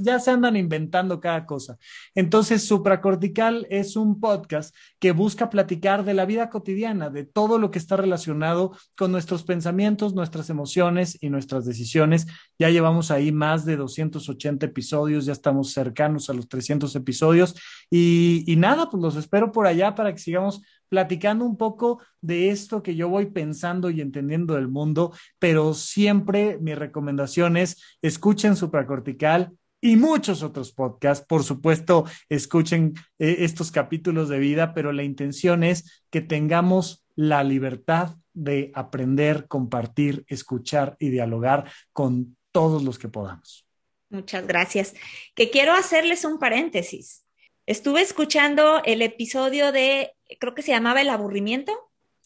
[0.00, 1.76] ya se andan inventando cada cosa.
[2.14, 7.70] Entonces, supracortical es un podcast que busca platicar de la vida cotidiana, de todo lo
[7.70, 12.26] que está relacionado con nuestros pensamientos, nuestras emociones y nuestras decisiones.
[12.58, 17.54] Ya llevamos ahí más de 280 episodios, ya estamos cercanos a los 300 episodios
[17.90, 22.50] y, y nada, pues los espero por allá para que sigamos platicando un poco de
[22.50, 28.56] esto que yo voy pensando y entendiendo del mundo, pero siempre mi recomendación es escuchen
[28.56, 31.24] supracortical, y muchos otros podcasts.
[31.26, 37.44] Por supuesto, escuchen eh, estos capítulos de vida, pero la intención es que tengamos la
[37.44, 43.64] libertad de aprender, compartir, escuchar y dialogar con todos los que podamos.
[44.10, 44.92] Muchas gracias.
[45.36, 47.24] Que quiero hacerles un paréntesis.
[47.66, 51.72] Estuve escuchando el episodio de, creo que se llamaba El aburrimiento.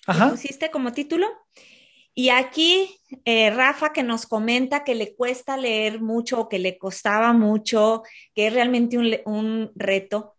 [0.07, 0.30] Ajá.
[0.30, 1.28] pusiste como título?
[2.14, 7.35] Y aquí eh, Rafa que nos comenta que le cuesta leer mucho, que le costaba
[7.35, 8.03] mucho,
[8.35, 10.35] que es realmente un, un reto.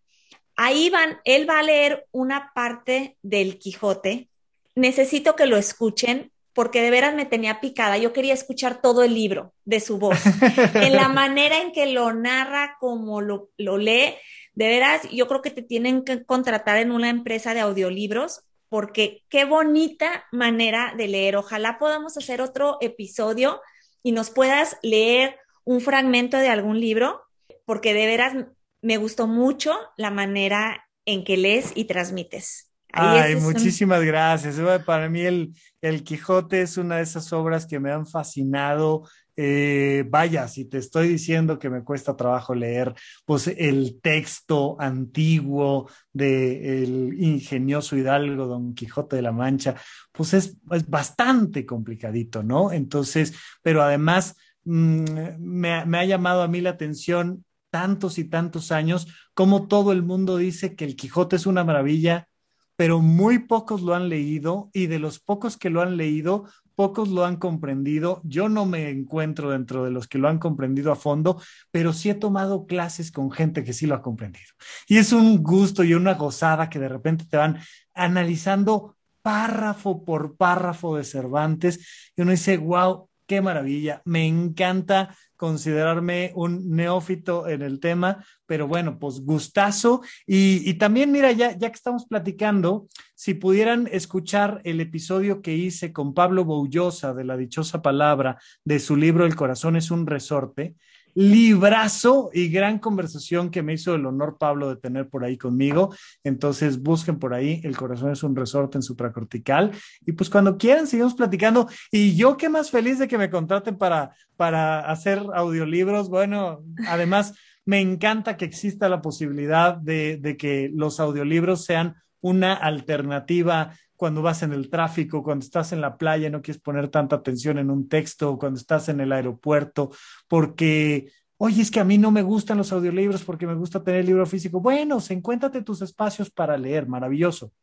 [0.55, 4.27] Ahí van, él va a leer una parte del Quijote.
[4.73, 7.97] Necesito que lo escuchen porque de veras me tenía picada.
[7.97, 10.19] Yo quería escuchar todo el libro de su voz.
[10.75, 14.15] en la manera en que lo narra, como lo, lo lee,
[14.53, 19.23] de veras, yo creo que te tienen que contratar en una empresa de audiolibros porque
[19.29, 21.35] qué bonita manera de leer.
[21.35, 23.61] Ojalá podamos hacer otro episodio
[24.01, 27.21] y nos puedas leer un fragmento de algún libro,
[27.65, 28.33] porque de veras
[28.81, 32.72] me gustó mucho la manera en que lees y transmites.
[32.93, 34.55] Ay, muchísimas gracias.
[34.85, 39.03] Para mí el, el Quijote es una de esas obras que me han fascinado.
[39.35, 42.93] Eh, vaya, si te estoy diciendo que me cuesta trabajo leer,
[43.25, 49.75] pues el texto antiguo del ingenioso hidalgo Don Quijote de la Mancha,
[50.11, 50.55] pues es,
[50.87, 52.71] bastante complicadito, ¿no?
[52.71, 53.33] Entonces,
[53.63, 54.35] pero además
[54.65, 59.93] mm, me, me ha llamado a mí la atención tantos y tantos años, como todo
[59.93, 62.27] el mundo dice que el Quijote es una maravilla,
[62.75, 66.45] pero muy pocos lo han leído y de los pocos que lo han leído,
[66.75, 68.21] pocos lo han comprendido.
[68.23, 72.09] Yo no me encuentro dentro de los que lo han comprendido a fondo, pero sí
[72.09, 74.47] he tomado clases con gente que sí lo ha comprendido.
[74.87, 77.59] Y es un gusto y una gozada que de repente te van
[77.93, 86.31] analizando párrafo por párrafo de Cervantes y uno dice, wow, qué maravilla, me encanta considerarme
[86.35, 90.01] un neófito en el tema, pero bueno, pues gustazo.
[90.25, 95.91] Y, también, mira, ya, ya que estamos platicando, si pudieran escuchar el episodio que hice
[95.91, 100.75] con Pablo Boullosa de la dichosa palabra de su libro El corazón es un resorte,
[101.15, 105.93] librazo y gran conversación que me hizo el honor Pablo de tener por ahí conmigo.
[106.23, 109.71] Entonces busquen por ahí, el corazón es un resorte en supracortical.
[110.05, 111.67] Y pues cuando quieran, seguimos platicando.
[111.91, 116.09] Y yo qué más feliz de que me contraten para, para hacer audiolibros.
[116.09, 117.33] Bueno, además
[117.65, 123.73] me encanta que exista la posibilidad de, de que los audiolibros sean una alternativa
[124.03, 127.57] cuando vas en el tráfico, cuando estás en la playa, no quieres poner tanta atención
[127.57, 129.91] en un texto, cuando estás en el aeropuerto,
[130.27, 134.01] porque, oye, es que a mí no me gustan los audiolibros porque me gusta tener
[134.01, 134.59] el libro físico.
[134.59, 137.53] Bueno, encuéntrate tus espacios para leer, maravilloso.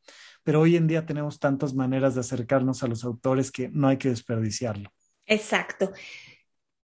[0.42, 3.98] Pero hoy en día tenemos tantas maneras de acercarnos a los autores que no hay
[3.98, 4.90] que desperdiciarlo.
[5.26, 5.92] Exacto.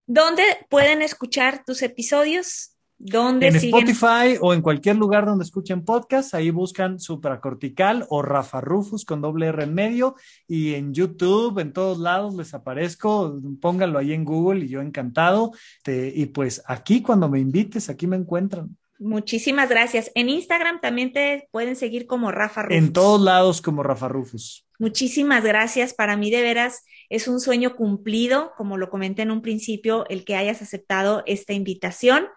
[0.06, 2.78] ¿Dónde pueden escuchar tus episodios?
[3.00, 9.06] En Spotify o en cualquier lugar donde escuchen podcast, ahí buscan Supracortical o Rafa Rufus
[9.06, 10.16] con doble R en medio
[10.48, 15.52] y en YouTube, en todos lados les aparezco, pónganlo ahí en Google y yo encantado.
[15.86, 18.76] y pues aquí cuando me invites, aquí me encuentran.
[19.00, 20.12] Muchísimas gracias.
[20.14, 22.78] En Instagram también te pueden seguir como Rafa Rufus.
[22.78, 24.69] En todos lados como Rafa Rufus.
[24.80, 25.94] Muchísimas gracias.
[25.94, 30.24] Para mí de veras es un sueño cumplido, como lo comenté en un principio, el
[30.24, 32.28] que hayas aceptado esta invitación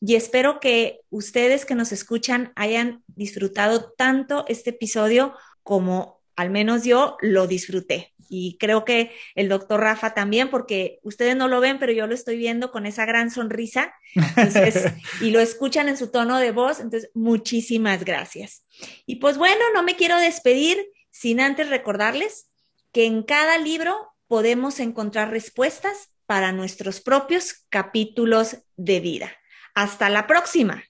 [0.00, 6.82] y espero que ustedes que nos escuchan hayan disfrutado tanto este episodio como al menos
[6.82, 8.12] yo lo disfruté.
[8.28, 12.14] Y creo que el doctor Rafa también, porque ustedes no lo ven, pero yo lo
[12.14, 13.92] estoy viendo con esa gran sonrisa
[15.20, 16.80] y lo escuchan en su tono de voz.
[16.80, 18.64] Entonces, muchísimas gracias.
[19.04, 20.78] Y pues bueno, no me quiero despedir
[21.12, 22.50] sin antes recordarles
[22.90, 29.30] que en cada libro podemos encontrar respuestas para nuestros propios capítulos de vida.
[29.74, 30.82] Hasta la próxima.